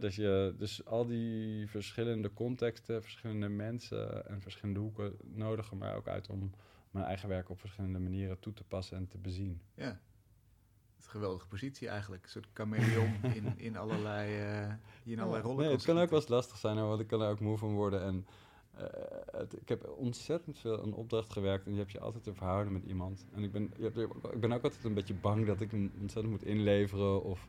[0.00, 6.08] Dus, je, dus al die verschillende contexten, verschillende mensen en verschillende hoeken nodigen mij ook
[6.08, 6.50] uit om
[6.90, 9.60] mijn eigen werk op verschillende manieren toe te passen en te bezien.
[9.74, 12.24] Ja, het is een geweldige positie eigenlijk.
[12.24, 14.72] Een soort chameleon in, in allerlei, uh,
[15.04, 15.64] in allerlei rollen.
[15.64, 17.72] Nee, het kan ook wel eens lastig zijn, want ik kan er ook moe van
[17.72, 18.02] worden.
[18.02, 18.26] En
[19.30, 22.72] het, ik heb ontzettend veel een opdracht gewerkt en je hebt je altijd te verhouden
[22.72, 23.26] met iemand.
[23.32, 23.72] En ik ben,
[24.32, 27.48] ik ben ook altijd een beetje bang dat ik hem ontzettend moet inleveren of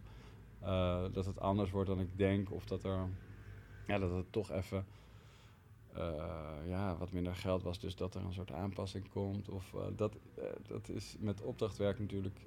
[0.64, 2.52] uh, dat het anders wordt dan ik denk.
[2.52, 3.10] Of dat er,
[3.88, 4.86] ja, dat het toch even
[5.98, 9.50] uh, ja, wat minder geld was, dus dat er een soort aanpassing komt.
[9.50, 10.18] Of dat,
[10.68, 12.40] dat is met opdrachtwerk natuurlijk,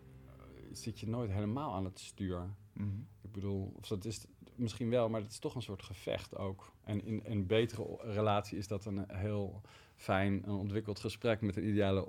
[0.73, 2.41] zit je nooit helemaal aan het stuur.
[2.73, 3.07] Mm -hmm.
[3.21, 6.73] Ik bedoel, of dat is misschien wel, maar het is toch een soort gevecht ook.
[6.85, 9.61] En in een betere relatie is dat een heel
[9.95, 12.09] fijn en ontwikkeld gesprek met een ideale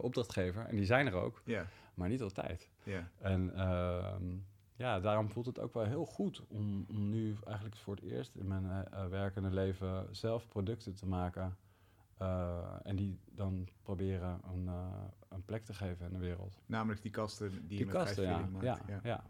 [0.00, 0.66] opdrachtgever.
[0.66, 1.66] En die zijn er ook, yeah.
[1.94, 2.68] maar niet altijd.
[2.82, 3.04] Yeah.
[3.18, 4.36] En ehm,
[4.76, 8.34] ja, daarom voelt het ook wel heel goed om, om nu eigenlijk voor het eerst
[8.34, 11.56] in mijn uh, werkende leven zelf producten te maken.
[12.82, 14.68] En die dan proberen een,
[15.28, 16.60] een plek te geven in de wereld.
[16.66, 18.64] Namelijk die kasten die, die je met kasten, ja, maakt.
[18.64, 19.00] Ja, ja.
[19.02, 19.24] Ja.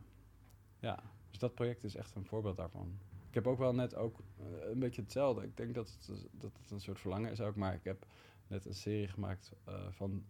[0.78, 2.98] ja, dus dat project is echt een voorbeeld daarvan.
[3.28, 4.22] Ik heb ook wel net ook
[4.60, 5.42] een beetje hetzelfde.
[5.42, 8.06] Ik denk dat het, dat het een soort verlangen is ook, maar ik heb
[8.46, 9.52] net een serie gemaakt
[9.90, 10.24] van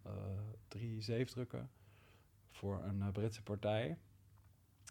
[0.67, 1.69] drie zeefdrukken
[2.49, 3.97] voor een Britse partij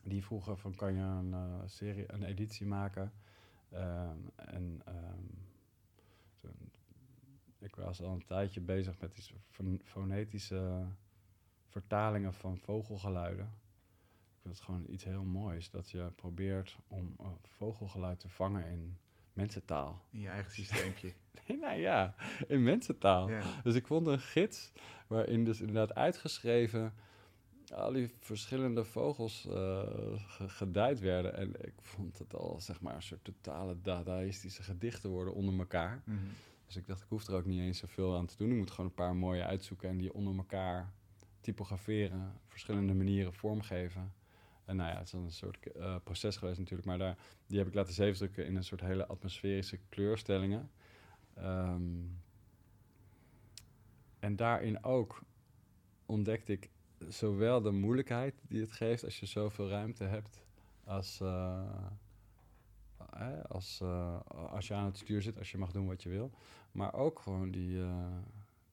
[0.04, 1.34] die vroegen van kan je een
[1.68, 3.12] serie, een editie maken.
[3.72, 5.47] Um, en um,
[7.68, 10.86] ik was al een tijdje bezig met die fonetische
[11.66, 13.44] vertalingen van vogelgeluiden.
[13.44, 18.66] Ik vind het gewoon iets heel moois dat je probeert om uh, vogelgeluid te vangen
[18.66, 18.98] in
[19.32, 20.04] mensentaal.
[20.10, 21.12] In je eigen systeempje.
[21.48, 22.14] nee, nou ja,
[22.46, 23.30] in mensentaal.
[23.30, 23.42] Ja.
[23.62, 24.72] Dus ik vond een gids
[25.06, 26.92] waarin dus inderdaad uitgeschreven
[27.72, 29.82] al die verschillende vogels uh,
[30.46, 31.36] geduid werden.
[31.36, 36.02] En ik vond het al, zeg maar, een soort totale dadaïstische gedichten worden onder elkaar.
[36.04, 36.30] Mm -hmm.
[36.68, 38.50] Dus ik dacht, ik hoef er ook niet eens zoveel aan te doen.
[38.50, 40.92] Ik moet gewoon een paar mooie uitzoeken en die onder elkaar
[41.40, 44.12] typograferen, verschillende manieren vormgeven.
[44.64, 47.66] En nou ja, het is een soort uh, proces geweest natuurlijk, maar daar, die heb
[47.66, 50.70] ik laten zeefdrukken in een soort hele atmosferische kleurstellingen.
[51.38, 52.20] Um,
[54.18, 55.22] en daarin ook
[56.06, 56.70] ontdekte ik
[57.08, 60.44] zowel de moeilijkheid die het geeft als je zoveel ruimte hebt,
[60.84, 61.86] als, uh,
[63.18, 66.08] eh, als, uh, als je aan het stuur zit, als je mag doen wat je
[66.08, 66.30] wil.
[66.72, 68.16] Maar ook gewoon die, uh,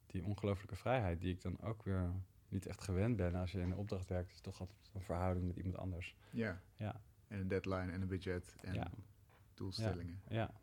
[0.08, 2.12] die ongelooflijke vrijheid, die ik dan ook weer
[2.50, 3.36] niet echt gewend ben.
[3.36, 6.16] Als je in een opdracht werkt, is toch altijd een verhouding met iemand anders.
[6.30, 6.62] Ja.
[6.76, 7.02] ja.
[7.28, 8.92] En een deadline en een budget en ja.
[9.54, 10.22] doelstellingen.
[10.28, 10.36] Ja.
[10.36, 10.54] ja.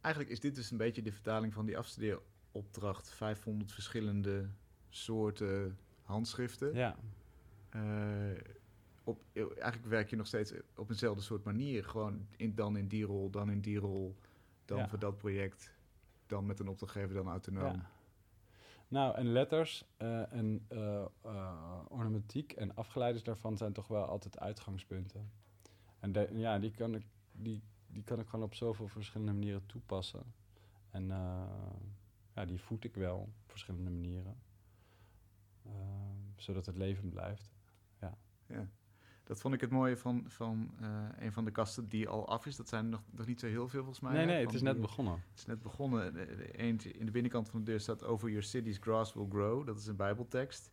[0.00, 3.10] Eigenlijk is dit dus een beetje de vertaling van die afstudeeropdracht.
[3.10, 4.48] 500 verschillende
[4.88, 6.74] soorten handschriften.
[6.74, 6.96] Ja.
[7.76, 8.40] Uh,
[9.04, 11.84] op, eigenlijk werk je nog steeds op eenzelfde soort manier.
[11.84, 14.16] Gewoon in, dan in die rol, dan in die rol,
[14.64, 14.88] dan Ja.
[14.88, 15.74] voor dat project,
[16.26, 17.72] dan met een opdrachtgever, dan autonoom.
[17.74, 17.90] Ja.
[18.88, 21.04] Nou, en letters eh, en eh,
[21.88, 25.30] ornamentiek en afgeleiders daarvan zijn toch wel altijd uitgangspunten.
[25.98, 29.66] En de- ja, die kan, ik, die, die kan ik gewoon op zoveel verschillende manieren
[29.66, 30.34] toepassen.
[30.90, 31.06] En
[32.34, 34.36] ja, die voed ik wel op verschillende manieren.
[36.36, 37.50] Zodat het levend blijft.
[37.98, 38.66] Dat
[39.30, 42.46] Dat vond ik het mooie van, van eh, een van de kasten die al af
[42.46, 42.56] is.
[42.56, 44.12] Dat zijn nog, nog niet zo heel veel volgens mij.
[44.12, 45.14] nee, nee, het is net begonnen.
[45.14, 46.16] Het is net begonnen.
[46.52, 49.66] Eentje in de binnenkant van de deur staat over your city's grass will grow.
[49.66, 50.70] Dat is een bijbeltekst.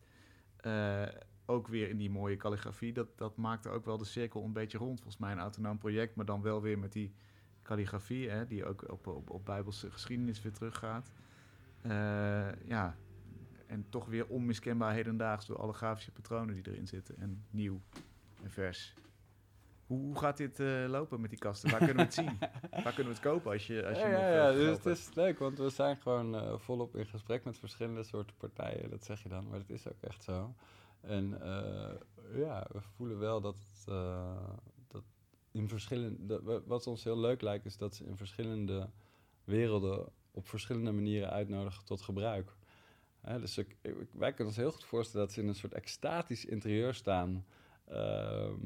[0.55, 1.03] Eh,
[1.45, 2.93] ook weer in die mooie kalligrafie.
[2.93, 5.01] Dat, dat maakte ook wel de cirkel een beetje rond.
[5.01, 7.14] Volgens mij een autonoom project, maar dan wel weer met die
[7.62, 8.30] kalligrafie.
[8.30, 11.12] Hè, die ook op, op, op bijbelse geschiedenis weer teruggaat.
[11.82, 11.91] Eh,
[12.66, 12.97] ja,
[13.68, 17.18] en toch weer onmiskenbaar hedendaags door alle grafische patronen die erin zitten.
[17.18, 17.82] En nieuw
[18.44, 18.94] en vers.
[19.86, 21.70] Hoe, hoe gaat dit eh, lopen met die kasten?
[21.70, 22.38] Waar kunnen we het zien?
[22.84, 24.86] Waar kunnen we het kopen als je, als je ja, nog ja, eh, dus het
[24.86, 28.90] is leuk, want we zijn gewoon eh, volop in gesprek met verschillende soorten partijen.
[28.90, 30.54] Dat zeg je dan, maar dat is ook echt zo.
[31.02, 31.30] En
[32.34, 33.86] ja, we voelen wel dat, het,
[34.88, 35.04] dat
[35.52, 36.26] in verschillende...
[36.44, 38.90] dat wat ons heel leuk lijkt, is dat ze in verschillende
[39.44, 42.52] werelden op verschillende manieren uitnodigen tot gebruik.
[43.22, 46.46] Dus ik, ik- wij kunnen ons heel goed voorstellen dat ze in een soort extatisch
[46.46, 47.46] interieur staan...
[47.88, 48.58] ehm,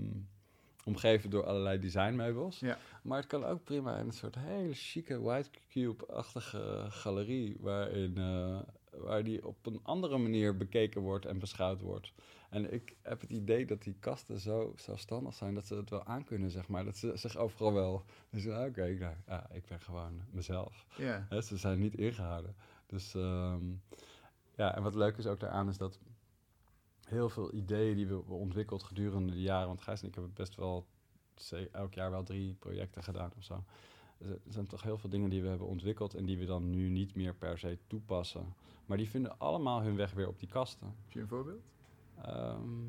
[0.85, 2.59] omgeven door allerlei designmeubels.
[2.59, 2.77] Ja.
[3.03, 8.59] Maar het kan ook prima in een soort hele chique white cube-achtige galerie, waarin eh,
[8.91, 12.13] waar die op een andere manier bekeken wordt en beschouwd wordt.
[12.49, 16.05] En ik heb het idee dat die kasten zo zelfstandig zijn dat ze het wel
[16.05, 16.85] aankunnen, zeg maar.
[16.85, 18.05] Dat ze zich overal wel.
[18.29, 20.85] Dus ah, oké, nou, ja, ik ben gewoon mezelf.
[20.97, 21.41] Ja.
[21.41, 22.55] Ze zijn niet ingehouden.
[22.85, 23.63] Dus ehm,
[24.55, 25.99] ja, en wat leuk is ook daaraan is dat
[27.11, 30.33] heel veel ideeën die we hebben ontwikkeld gedurende de jaren, want Gijs en ik hebben
[30.33, 30.85] best wel
[31.71, 33.63] elk jaar wel drie projecten gedaan of zo.
[34.17, 36.69] Dus Er zijn toch heel veel dingen die we hebben ontwikkeld en die we dan
[36.69, 38.53] nu niet meer per se toepassen.
[38.85, 40.87] Maar die vinden allemaal hun weg weer op die kasten.
[40.87, 41.63] Heb je een voorbeeld?
[42.21, 42.87] Ehm,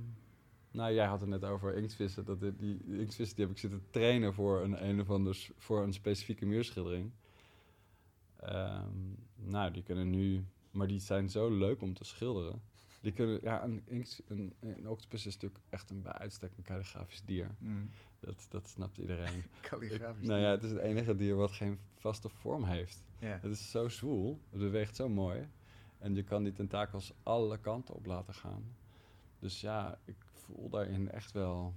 [0.70, 2.24] nou, jij had het net over inktvissen.
[2.24, 5.82] Dat die, die inktvissen die heb ik zitten trainen voor een, een of ander, voor
[5.82, 7.10] een specifieke muurschildering.
[8.36, 8.96] Ehm,
[9.34, 12.62] nou, die kunnen nu, maar die zijn zo leuk om te schilderen.
[13.02, 13.82] Die kunnen, ja, een,
[14.28, 17.54] een, een octopus is natuurlijk echt een bij uitstek een kalligrafisch dier.
[17.58, 17.90] Mm.
[18.20, 19.42] Dat, dat snapt iedereen.
[19.70, 20.26] Kalligrafisch.
[20.26, 23.04] nou ja, het is het enige dier wat geen vaste vorm heeft.
[23.18, 25.48] Het is zo zwoel, het beweegt zo mooi.
[25.98, 28.76] En je kan die tentakels alle kanten op laten gaan.
[29.38, 31.74] Dus ja, ik voel daarin echt wel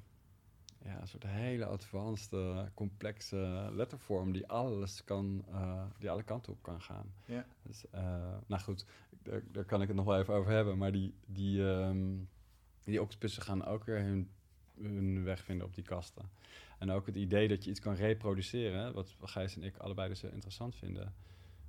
[0.85, 6.53] ja, een soort hele advanced, eh, complexe lettervorm die alles kan, eh, die alle kanten
[6.53, 7.13] op kan gaan.
[7.25, 7.45] Ja.
[7.61, 8.85] Dus, eh, nou goed,
[9.23, 10.77] daar, daar kan ik het nog wel even over hebben.
[10.77, 12.17] Maar die, die, ehm,
[12.83, 14.29] die octopussen gaan ook weer hun,
[14.81, 16.29] hun weg vinden op die kasten.
[16.79, 20.21] En ook het idee dat je iets kan reproduceren, wat Gijs en ik allebei dus
[20.21, 21.13] heel interessant vinden.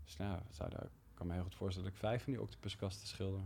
[0.05, 2.43] Dus nou, zou daar, ik kan me heel goed voorstellen dat ik vijf van die
[2.43, 3.41] octopuskasten schilder.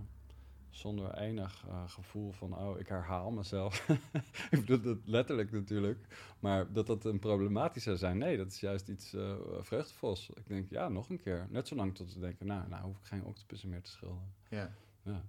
[0.70, 3.88] Zonder enig eh, gevoel van, oh, ik herhaal mezelf.
[4.50, 6.06] ik bedoel dat letterlijk natuurlijk.
[6.38, 10.30] Maar dat dat een problematisch zou zijn, nee, dat is juist iets eh vreugdevols.
[10.30, 11.46] Ik denk, ja, nog een keer.
[11.50, 14.34] Net zolang tot ze denken, nou, nou hoef ik geen octopussen meer te schilderen.
[14.48, 14.74] Ja.
[15.02, 15.22] Ja,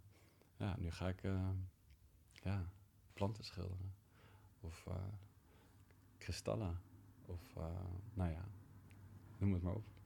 [0.57, 1.49] ja nu ga ik eh,
[2.43, 2.71] ja,
[3.13, 3.93] planten schilderen.
[4.61, 4.87] Of
[6.17, 6.79] kristallen.
[7.25, 7.55] Of,
[8.13, 8.45] nou ja,
[9.37, 10.00] noem het maar op.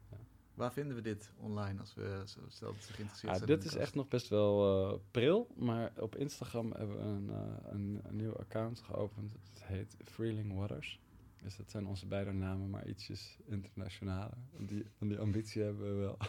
[0.56, 3.60] Waar vinden we dit online als we stel dat ze geïnteresseerd Ja, zijn?
[3.60, 7.72] dit is echt nog best wel eh, pril, maar op Instagram hebben we een, eh,
[7.72, 9.34] een, een nieuw account geopend.
[9.34, 11.00] Het heet Freeling Waters.
[11.42, 14.38] Dus dat zijn onze beide namen, maar ietsjes internationaler.
[14.58, 16.18] Die, die ambitie hebben we wel.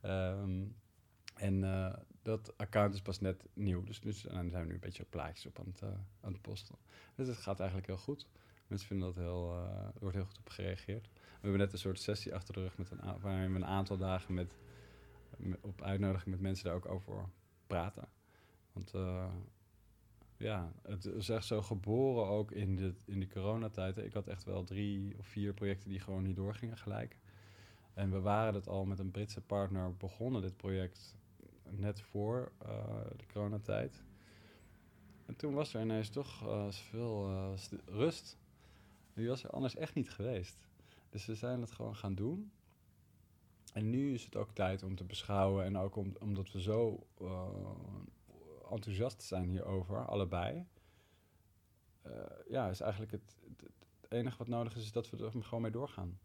[0.00, 0.64] Ehm,
[1.34, 4.80] en eh, dat account is pas net nieuw, dus nu zijn zijn we nu een
[4.80, 5.82] beetje plaatjes op aan het,
[6.20, 6.76] aan het posten.
[7.14, 8.26] Dus het gaat eigenlijk heel goed.
[8.66, 9.52] Mensen vinden dat heel,
[9.94, 11.08] er wordt heel goed op gereageerd.
[11.40, 13.96] We hebben net een soort sessie achter de rug met een waarin we een aantal
[13.96, 14.56] dagen met
[15.36, 17.28] me- op uitnodiging met mensen daar ook over
[17.66, 18.08] praten.
[18.72, 19.32] Want eh,
[20.36, 23.96] ja, het is echt zo geboren ook in de, in de coronatijd.
[23.96, 27.18] Ik had echt wel drie of vier projecten die gewoon niet doorgingen gelijk.
[27.94, 31.16] En we waren het al met een Britse partner begonnen, dit project,
[31.70, 34.02] net voor eh, de coronatijd.
[35.26, 36.38] En toen was er ineens toch
[36.70, 38.38] zoveel eh, st- rust.
[39.14, 40.67] Die was er anders echt niet geweest.
[41.08, 42.52] Dus we zijn het gewoon gaan doen.
[43.72, 45.64] En nu is het ook tijd om te beschouwen.
[45.64, 47.48] En ook om, omdat we zo eh,
[48.70, 50.66] enthousiast zijn hierover, allebei.
[52.02, 52.12] eh,
[52.48, 53.62] ja, is eigenlijk het, het,
[54.00, 56.18] het enige wat nodig is, is dat we er gewoon mee doorgaan.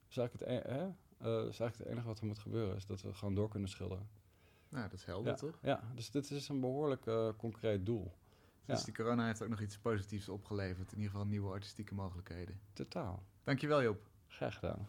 [0.00, 0.84] Dat is eigenlijk het, e- hè?
[1.18, 3.68] Eh, is eigenlijk het enige wat er moet gebeuren, is dat we gewoon door kunnen
[3.68, 4.08] schilderen.
[4.68, 5.58] Nou, dat is helder, Ja, toch?
[5.62, 8.12] ja, dus dit is een behoorlijk eh, concreet doel.
[8.64, 8.84] Dus Ja.
[8.84, 10.90] die corona heeft ook nog iets positiefs opgeleverd.
[10.92, 12.60] In ieder geval nieuwe artistieke mogelijkheden.
[12.72, 13.22] Totaal.
[13.42, 14.08] Dankjewel Job.
[14.30, 14.88] Graag gedaan.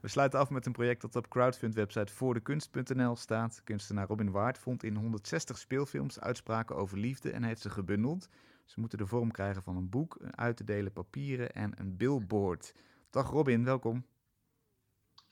[0.00, 3.60] We sluiten af met een project dat op crowdfund-website voordekunst.nl staat.
[3.64, 8.28] Kunstenaar Robin Waard vond in 160 speelfilms uitspraken over liefde en heeft ze gebundeld.
[8.64, 11.96] Ze moeten de vorm krijgen van een boek, een uit te delen papieren en een
[11.96, 12.74] billboard.
[13.10, 14.06] Dag Robin, welkom.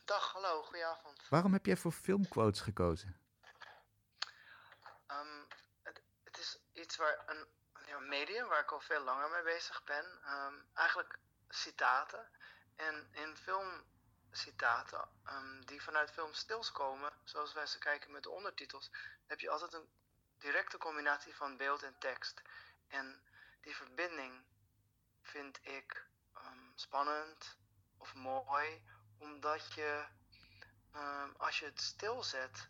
[0.04, 1.28] Dag, hallo, goedenavond.
[1.28, 3.16] Waarom heb jij voor filmquotes gekozen?
[5.06, 5.42] Ehm,
[5.82, 7.46] het, het is iets waar een
[7.86, 10.04] ja, medium waar ik al veel langer mee bezig ben.
[10.24, 12.28] Ehm, eigenlijk citaten.
[12.76, 18.30] En in filmcitaten um, die vanuit films stils komen, zoals wij ze kijken met de
[18.30, 18.90] ondertitels,
[19.26, 19.88] heb je altijd een
[20.38, 22.42] directe combinatie van beeld en tekst.
[22.88, 23.22] En
[23.60, 24.44] die verbinding
[25.22, 27.56] vind ik um, spannend
[27.96, 28.82] of mooi,
[29.18, 30.06] omdat je
[30.94, 32.68] um, als je het stilzet,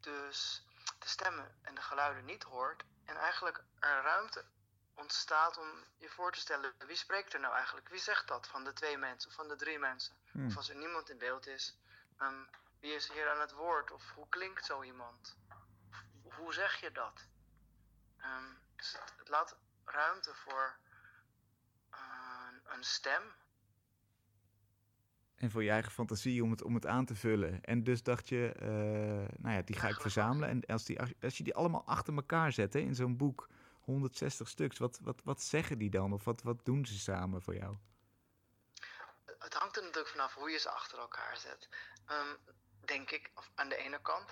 [0.00, 0.62] dus
[0.98, 4.44] de stemmen en de geluiden niet hoort, en eigenlijk er ruimte
[4.98, 7.88] ontstaat om je voor te stellen wie spreekt er nou eigenlijk?
[7.88, 10.14] Wie zegt dat van de twee mensen of van de drie mensen?
[10.30, 10.46] Hmm.
[10.46, 11.76] Of als er niemand in beeld is,
[12.20, 12.48] um,
[12.80, 13.90] wie is hier aan het woord?
[13.90, 15.36] Of hoe klinkt zo iemand?
[16.38, 17.26] hoe zeg je dat?
[18.18, 20.76] Um, dus het, het, laat ruimte voor
[21.92, 23.22] uh, een stem.
[25.34, 27.64] En voor je eigen fantasie om het, om het aan te vullen.
[27.64, 30.48] En dus dacht je, uh, nou ja, die ga ik verzamelen.
[30.48, 33.48] En als, die, als je die allemaal achter elkaar zet hè, in zo'n boek,
[33.88, 36.12] 160 stuks, wat, wat, wat zeggen die dan?
[36.12, 37.76] Of wat, wat doen ze samen voor jou?
[39.38, 41.68] Het hangt er natuurlijk vanaf hoe je ze achter elkaar zet.
[42.10, 42.36] Um,
[42.84, 44.30] denk ik, of aan de ene kant.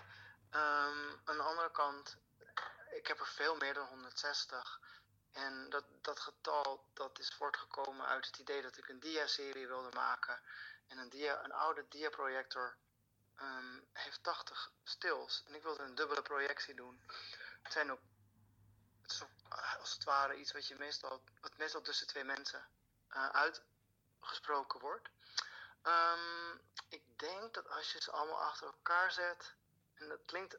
[0.51, 2.17] Um, aan de andere kant,
[2.91, 4.81] ik heb er veel meer dan 160.
[5.33, 9.97] En dat, dat getal dat is voortgekomen uit het idee dat ik een dia-serie wilde
[9.97, 10.41] maken.
[10.87, 12.77] En een, dia, een oude dia-projector
[13.41, 15.43] um, heeft 80 stils.
[15.47, 17.01] En ik wilde een dubbele projectie doen.
[17.63, 18.01] Het zijn ook
[19.81, 22.69] als het ware iets wat je meestal, wat meestal tussen twee mensen
[23.11, 25.09] uh, uitgesproken wordt.
[25.83, 29.55] Um, ik denk dat als je ze allemaal achter elkaar zet,
[29.95, 30.59] en dat klinkt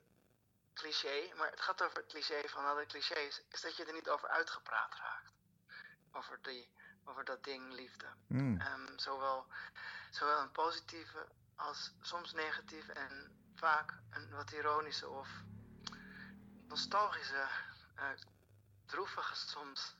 [0.74, 4.10] cliché, maar het gaat over het cliché van alle clichés, is dat je er niet
[4.10, 5.32] over uitgepraat raakt.
[6.12, 6.70] Over, die,
[7.06, 8.08] over dat ding liefde.
[8.28, 8.62] Mm.
[8.62, 9.48] Um, zowel,
[10.12, 15.30] zowel een positieve als soms negatieve en vaak een wat ironische of
[16.68, 17.48] nostalgische,
[17.96, 18.10] uh,
[18.88, 19.96] droevige soms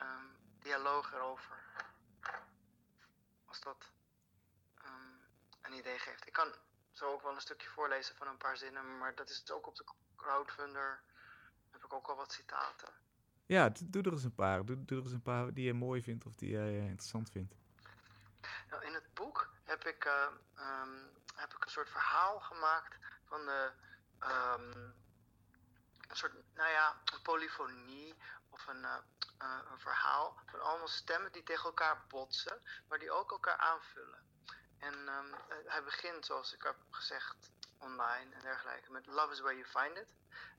[0.00, 1.64] um, dialoog erover.
[3.44, 3.90] Als dat
[4.84, 5.20] um,
[5.62, 6.26] een idee geeft.
[6.26, 6.54] Ik kan
[6.92, 9.66] zo ook wel een stukje voorlezen van een paar zinnen, maar dat is het ook
[9.66, 9.84] op de
[10.16, 11.00] crowdfunder.
[11.70, 12.92] Heb ik ook al wat citaten.
[13.46, 14.64] Ja, doe er eens een paar.
[14.64, 17.30] Doe, doe er eens een paar die je mooi vindt of die jij uh, interessant
[17.30, 17.54] vindt.
[18.70, 20.26] Nou, in het boek heb ik, uh,
[20.58, 23.72] um, heb ik een soort verhaal gemaakt van de.
[24.20, 24.94] Um,
[26.22, 28.16] een soort, nou ja, een polyfonie
[28.50, 33.30] of een, uh, een verhaal van allemaal stemmen die tegen elkaar botsen, maar die ook
[33.30, 34.24] elkaar aanvullen.
[34.78, 35.34] En um,
[35.66, 37.36] hij begint, zoals ik heb gezegd,
[37.78, 40.08] online en dergelijke, met Love is where you find it.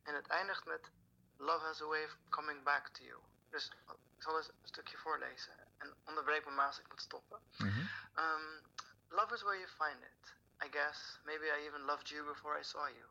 [0.03, 0.91] En het eindigt met
[1.37, 3.19] Love has a way of coming back to you.
[3.49, 3.71] Dus
[4.15, 5.53] ik zal eens een stukje voorlezen.
[5.77, 7.41] En onderbreek me maar als ik moet stoppen.
[7.57, 7.89] Mm -hmm.
[8.15, 8.61] um,
[9.09, 10.35] love is where you find it.
[10.65, 13.05] I guess maybe I even loved you before I saw you.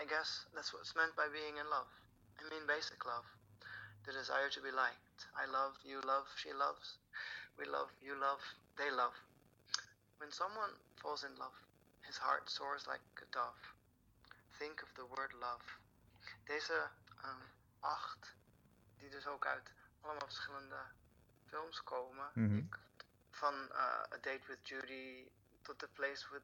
[0.00, 1.86] I guess that's what's meant by being in love.
[2.40, 3.24] I mean basic love.
[4.06, 5.30] The desire to be liked.
[5.38, 6.98] I love, you love, she loves.
[7.58, 8.42] We love, you love,
[8.76, 9.14] they love.
[10.18, 11.54] When someone falls in love,
[12.02, 13.62] his heart soars like a dove.
[14.58, 15.64] Think of the word love.
[16.46, 16.90] Deze
[17.24, 17.42] um,
[17.80, 18.34] acht,
[18.98, 19.70] die dus ook uit
[20.00, 20.80] allemaal verschillende
[21.46, 22.30] films komen.
[22.34, 22.58] Mm -hmm.
[22.58, 22.78] ik,
[23.30, 25.28] van uh, A Date with Judy
[25.62, 26.42] tot The Place with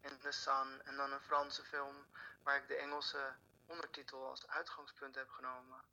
[0.00, 0.80] in the Sun.
[0.84, 1.96] En dan een Franse film
[2.42, 3.34] waar ik de Engelse
[3.66, 5.84] ondertitel als uitgangspunt heb genomen.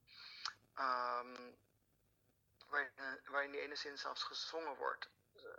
[0.80, 1.58] Um,
[2.68, 2.92] waarin,
[3.26, 5.10] waarin die ene zin zelfs gezongen wordt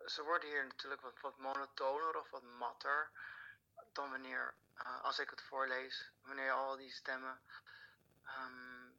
[0.06, 3.10] ze worden hier natuurlijk wat, wat monotoner of wat matter
[3.92, 7.40] dan wanneer, uh, als ik het voorlees, wanneer al die stemmen
[8.24, 8.98] um,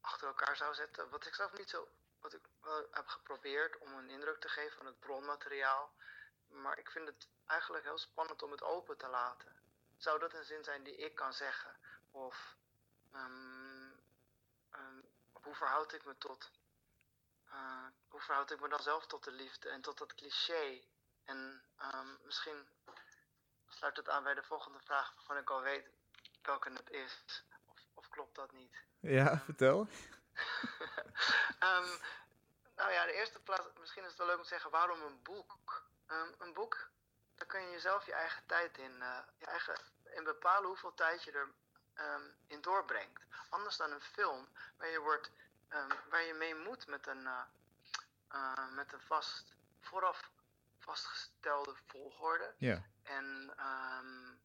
[0.00, 1.10] achter elkaar zou zetten.
[1.10, 1.88] Wat ik zelf niet zo,
[2.20, 5.92] wat ik wel heb geprobeerd om een indruk te geven van het bronmateriaal,
[6.48, 9.61] maar ik vind het eigenlijk heel spannend om het open te laten.
[10.02, 11.76] Zou dat een zin zijn die ik kan zeggen?
[12.10, 12.56] Of
[13.14, 14.02] um,
[14.74, 16.50] um, hoe verhoud ik me tot
[17.52, 20.82] uh, hoe verhoud ik me dan zelf tot de liefde en tot dat cliché?
[21.24, 21.62] En
[21.94, 22.68] um, misschien
[23.68, 25.90] sluit het aan bij de volgende vraag waarvan ik al weet
[26.42, 27.44] welke het is.
[27.66, 28.84] Of, of klopt dat niet?
[29.00, 29.86] Ja, vertel.
[32.76, 35.22] nou ja, de eerste plaats, misschien is het wel leuk om te zeggen waarom een
[35.22, 35.90] boek.
[36.38, 36.90] Een boek,
[37.34, 39.74] daar kun je jezelf je eigen tijd in, uh, je eigen,
[40.14, 41.48] in bepalen hoeveel tijd je er
[41.94, 43.24] um, in doorbrengt.
[43.48, 45.30] Anders dan een film, waar je wordt
[45.68, 47.42] um, waar je mee moet met een, uh,
[48.32, 50.30] uh, met een vast, vooraf
[50.78, 52.54] vastgestelde volgorde.
[52.58, 52.82] Ja.
[53.02, 54.40] En um,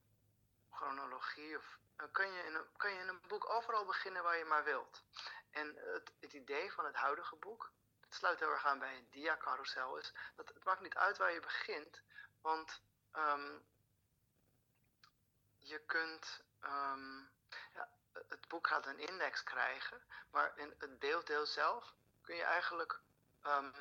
[0.72, 1.58] chronologie.
[1.58, 4.46] Of, uh, kun, je in een, kun je in een boek overal beginnen waar je
[4.46, 5.04] maar wilt.
[5.52, 9.08] En het, het idee van het huidige boek, het sluit heel erg aan bij een
[9.10, 12.02] dia-carousel, is dat het maakt niet uit waar je begint,
[12.42, 12.82] want
[13.14, 13.66] um,
[15.68, 16.44] je kunt.
[16.64, 17.30] Um,
[17.74, 17.90] ja,
[18.28, 20.02] het boek gaat een index krijgen,
[20.32, 23.00] maar in het beelddeel zelf kun je eigenlijk,
[23.44, 23.74] um,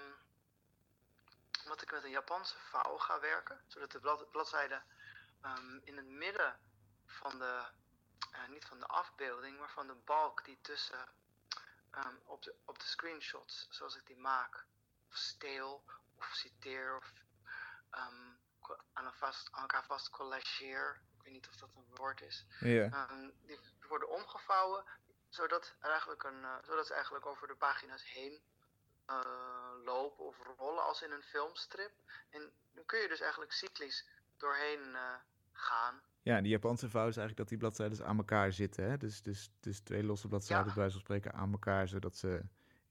[1.62, 4.82] omdat ik met een Japanse vouw ga werken, zodat de blad, bladzijde
[5.43, 6.61] um, in het midden
[7.07, 7.64] van de,
[8.32, 11.09] uh, niet van de afbeelding, maar van de balk die tussen
[12.24, 14.66] op, de, op de screenshots, zoals ik die maak,
[15.09, 15.84] of steel
[16.16, 17.12] of citeer of
[17.91, 21.01] aan, vast, aan elkaar vast collageer.
[21.26, 22.46] Ik weet niet of dat een woord is.
[22.60, 23.58] Um, die
[23.88, 24.84] worden omgevouwen
[25.28, 28.40] zodat, er eigenlijk een, uh, zodat ze eigenlijk over de pagina's heen
[29.10, 31.92] uh, lopen of rollen als in een filmstrip.
[32.30, 35.14] En dan kun je dus eigenlijk cyclisch doorheen uh,
[35.52, 36.02] gaan.
[36.22, 38.90] Ja, en die Japanse vouw is eigenlijk dat die bladzijden aan elkaar zitten.
[38.90, 38.96] Hè?
[38.96, 40.72] Dus, dus, dus twee losse bladzijden, ja.
[40.72, 42.42] bij wijze van spreken, aan elkaar, zodat ze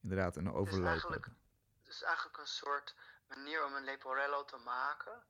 [0.02, 1.44] inderdaad een overloop dus eigenlijk, hebben.
[1.84, 2.96] Het is eigenlijk een soort
[3.28, 5.24] manier om een leporello te maken,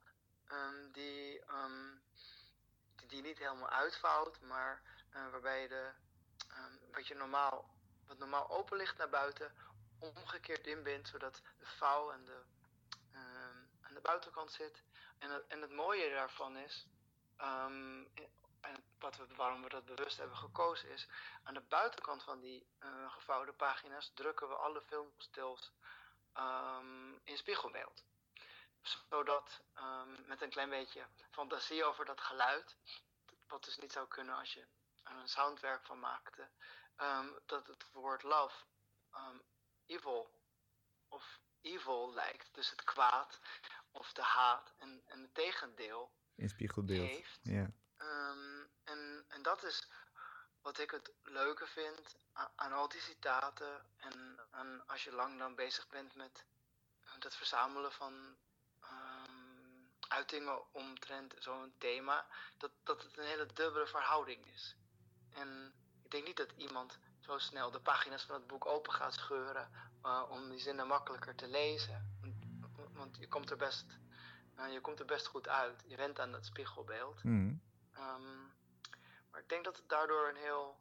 [0.52, 2.02] um, die, um,
[3.10, 4.82] die, niet helemaal uitvouwt, maar
[5.14, 5.92] uh, waarbij je de,
[6.58, 7.70] um, wat je normaal,
[8.08, 9.54] wat normaal open ligt naar buiten,
[10.00, 12.42] omgekeerd inbindt, zodat de vouw en de,
[13.82, 14.84] aan de buitenkant zit.
[15.18, 16.88] En het, en het mooie daarvan is,
[18.62, 21.08] en wat we, waarom we dat bewust hebben gekozen, is
[21.44, 25.72] aan de buitenkant van die uh, gevouwde pagina's drukken we alle filmstils
[27.24, 28.04] in spiegelbeeld.
[29.10, 32.78] Zodat um, met een klein beetje fantasie over dat geluid,
[33.48, 34.68] wat dus niet zou kunnen als je
[35.04, 36.50] er een soundwerk van maakte,
[36.98, 38.66] um, dat het woord love
[39.86, 40.42] evil
[41.08, 42.54] of evil lijkt.
[42.54, 43.40] Dus het kwaad
[43.92, 47.40] of de haat en, en het tegendeel in spiegelbeeld heeft.
[47.44, 47.72] Ja.
[48.84, 49.90] en, en dat is
[50.62, 52.16] wat ik het leuke vind
[52.56, 56.46] aan al die citaten en, en als je lang dan bezig bent met
[57.20, 58.38] het verzamelen van
[60.08, 62.26] uitingen omtrent zo'n thema,
[62.58, 64.76] dat, dat het een hele dubbele verhouding is.
[65.34, 69.14] En ik denk niet dat iemand zo snel de pagina's van het boek open gaat
[69.14, 69.70] scheuren
[70.04, 72.18] uh, om die zinnen makkelijker te lezen.
[72.22, 72.36] Want,
[72.94, 73.86] want je, komt er best,
[74.60, 75.84] uh, je komt er best goed uit.
[75.88, 77.24] Je went aan dat spiegelbeeld.
[77.24, 77.62] Mm.
[77.98, 78.54] Um,
[79.32, 80.80] maar ik denk dat het daardoor een heel,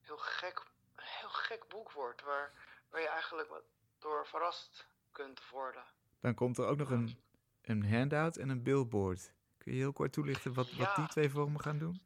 [0.00, 0.62] heel, gek,
[0.94, 2.52] een heel gek boek wordt, waar,
[2.90, 3.62] waar je eigenlijk wat
[3.98, 5.84] door verrast kunt worden.
[6.20, 7.22] Dan komt er ook nog een,
[7.64, 9.32] een handout en een billboard.
[9.58, 10.76] Kun je heel kort toelichten wat, Ja.
[10.76, 12.02] wat die twee vormen gaan doen?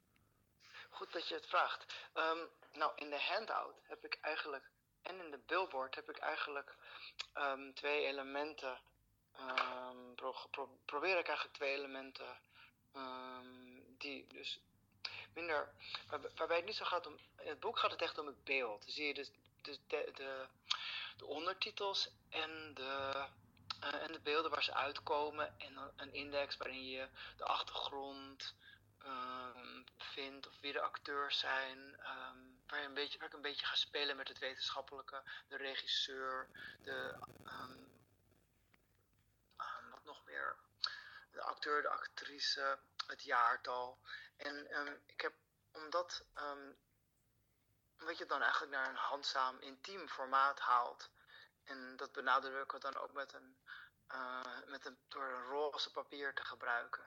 [0.90, 1.94] Goed dat je het vraagt.
[2.12, 2.38] Ehm,
[2.72, 4.70] nou, in de handout heb ik eigenlijk,
[5.02, 6.76] en in de billboard heb ik eigenlijk
[7.32, 8.78] ehm, twee elementen.
[9.36, 12.38] ehm, pro, pro- probeer ik eigenlijk twee elementen
[13.98, 14.60] die dus
[15.34, 15.68] minder.
[16.10, 17.12] waar- waarbij het niet zo gaat om.
[17.38, 18.84] In het boek gaat het echt om het beeld.
[18.86, 19.30] Zie je dus,
[19.62, 20.46] dus de, de,
[21.16, 23.24] de ondertitels en de,
[23.80, 25.58] eh, en de beelden waar ze uitkomen.
[25.58, 28.54] En een index waarin je de achtergrond
[28.98, 31.96] ehm, vindt of wie de acteurs zijn.
[32.00, 35.56] ehm, waar, je een beetje, waar ik een beetje ga spelen met het wetenschappelijke, de
[35.56, 36.48] regisseur,
[36.82, 37.16] de.
[37.44, 37.86] ehm,
[39.90, 40.56] wat nog meer?
[41.32, 43.98] De acteur, de actrice, het jaartal.
[44.36, 45.34] En ik heb,
[45.72, 46.24] omdat
[47.98, 51.10] wat je dan eigenlijk naar een handzaam, intiem formaat haalt.
[51.68, 53.56] En dat benadrukken we dan ook met een,
[54.06, 57.04] eh, met een, door een roze papier te gebruiken.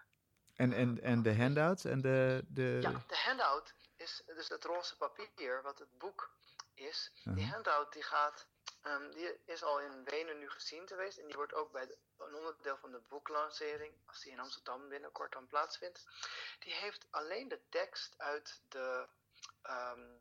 [0.55, 2.45] En, en, en de handouts en de...
[2.47, 2.78] de...
[2.82, 6.30] Ja, de handout is dus het roze papier, wat het boek
[6.74, 7.12] is.
[7.24, 7.51] Die Mhm.
[7.51, 8.47] handout die gaat,
[8.82, 11.18] ehm, die is al in Wenen nu gezien geweest.
[11.18, 14.89] En die wordt ook bij de, een onderdeel van de boeklancering, als die in Amsterdam
[14.89, 16.05] binnenkort dan plaatsvindt.
[16.59, 19.07] Die heeft alleen de tekst uit de,
[19.62, 20.18] ehm,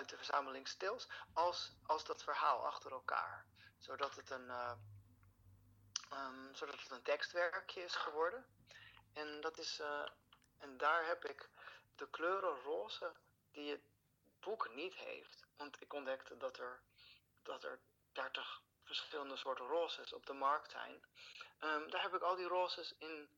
[0.00, 3.46] uit de verzameling stils, als, als dat verhaal achter elkaar.
[3.78, 4.72] Zodat het een, eh,
[6.10, 8.46] ehm, zodat het een tekstwerkje is geworden.
[9.12, 10.08] En, dat is, eh,
[10.58, 11.50] en daar heb ik
[11.96, 13.12] de kleuren roze
[13.52, 13.82] die het
[14.40, 15.46] boek niet heeft.
[15.56, 16.82] Want ik ontdekte dat er,
[17.42, 17.80] dat er
[18.12, 21.04] 30 verschillende soorten rozes op de markt zijn.
[21.58, 23.28] Ehm, daar heb ik al die rozes in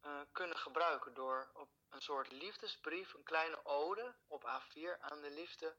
[0.00, 5.30] eh, kunnen gebruiken door op een soort liefdesbrief, een kleine ode op A4 aan de
[5.30, 5.74] liefde,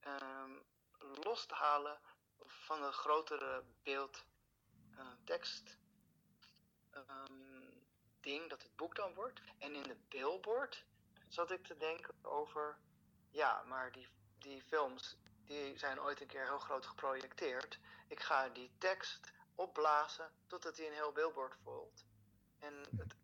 [0.00, 0.52] ehm,
[0.98, 2.00] los te halen
[2.46, 4.24] van de grotere beeld
[4.96, 5.36] eh,
[6.90, 7.32] ehm,
[8.20, 9.40] ding dat het boek dan wordt.
[9.58, 10.84] En in de billboard
[11.28, 12.78] zat ik te denken over,
[13.30, 14.08] ja, maar die,
[14.38, 17.78] die films die zijn ooit een keer heel groot geprojecteerd.
[18.08, 22.04] Ik ga die tekst opblazen totdat hij een heel billboard voelt.
[22.58, 23.14] En het,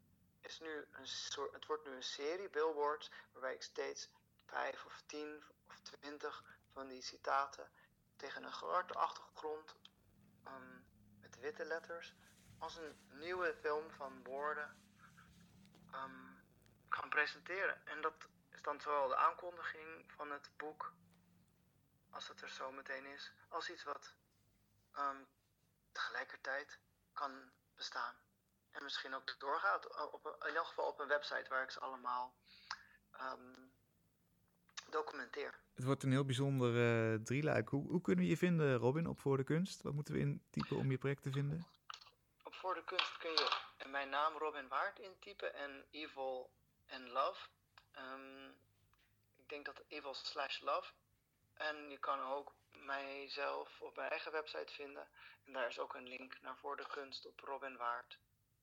[0.46, 4.08] is nu een soort, het wordt nu een serie billboards waarbij ik steeds
[4.44, 7.70] vijf of tien of twintig van die citaten
[8.16, 9.74] tegen een zwarte achtergrond
[10.44, 10.78] ehm,
[11.20, 12.14] met witte letters
[12.58, 14.76] als een nieuwe film van woorden
[15.90, 16.34] ehm,
[16.88, 17.86] kan presenteren.
[17.86, 20.92] En dat is dan zowel de aankondiging van het boek,
[22.10, 24.14] als het er zo meteen is, als iets wat
[24.92, 25.22] ehm,
[25.92, 26.78] tegelijkertijd
[27.12, 28.25] kan bestaan.
[28.76, 32.34] En misschien ook doorgaat, op, in elk geval op een website waar ik ze allemaal
[33.12, 33.54] ehm,
[34.90, 35.58] documenteer.
[35.74, 37.68] Het wordt een heel bijzonder uh, drieluik.
[37.68, 39.82] Hoe, hoe, kunnen we je vinden, Robin, op Voor de Kunst?
[39.82, 41.66] Wat moeten we intypen om je project te vinden?
[42.42, 46.50] Op Voor de Kunst kun je mijn naam Robin Waard intypen en Evil
[46.86, 47.48] en Love.
[47.98, 48.54] Um,
[49.36, 50.92] ik denk dat Evil slash Love.
[51.54, 55.08] En je kan ook mijzelf op mijn eigen website vinden.
[55.44, 57.40] En daar is ook een link naar Voor de Kunst op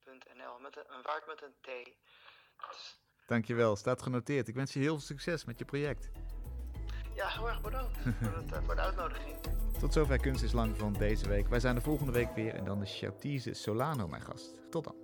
[0.06, 1.68] Met een, een waard met een T.
[2.68, 3.00] Dus...
[3.28, 4.48] Dankjewel, staat genoteerd.
[4.48, 6.12] Ik wens je heel veel succes met je project.
[7.16, 9.38] Ja, heel erg bedankt voor, het, uh, voor de uitnodiging.
[9.80, 11.48] Tot zover Kunst is Lang van deze week.
[11.48, 14.72] Wij zijn de volgende week weer en dan is Chautize Solano mijn gast.
[14.72, 15.03] Tot dan.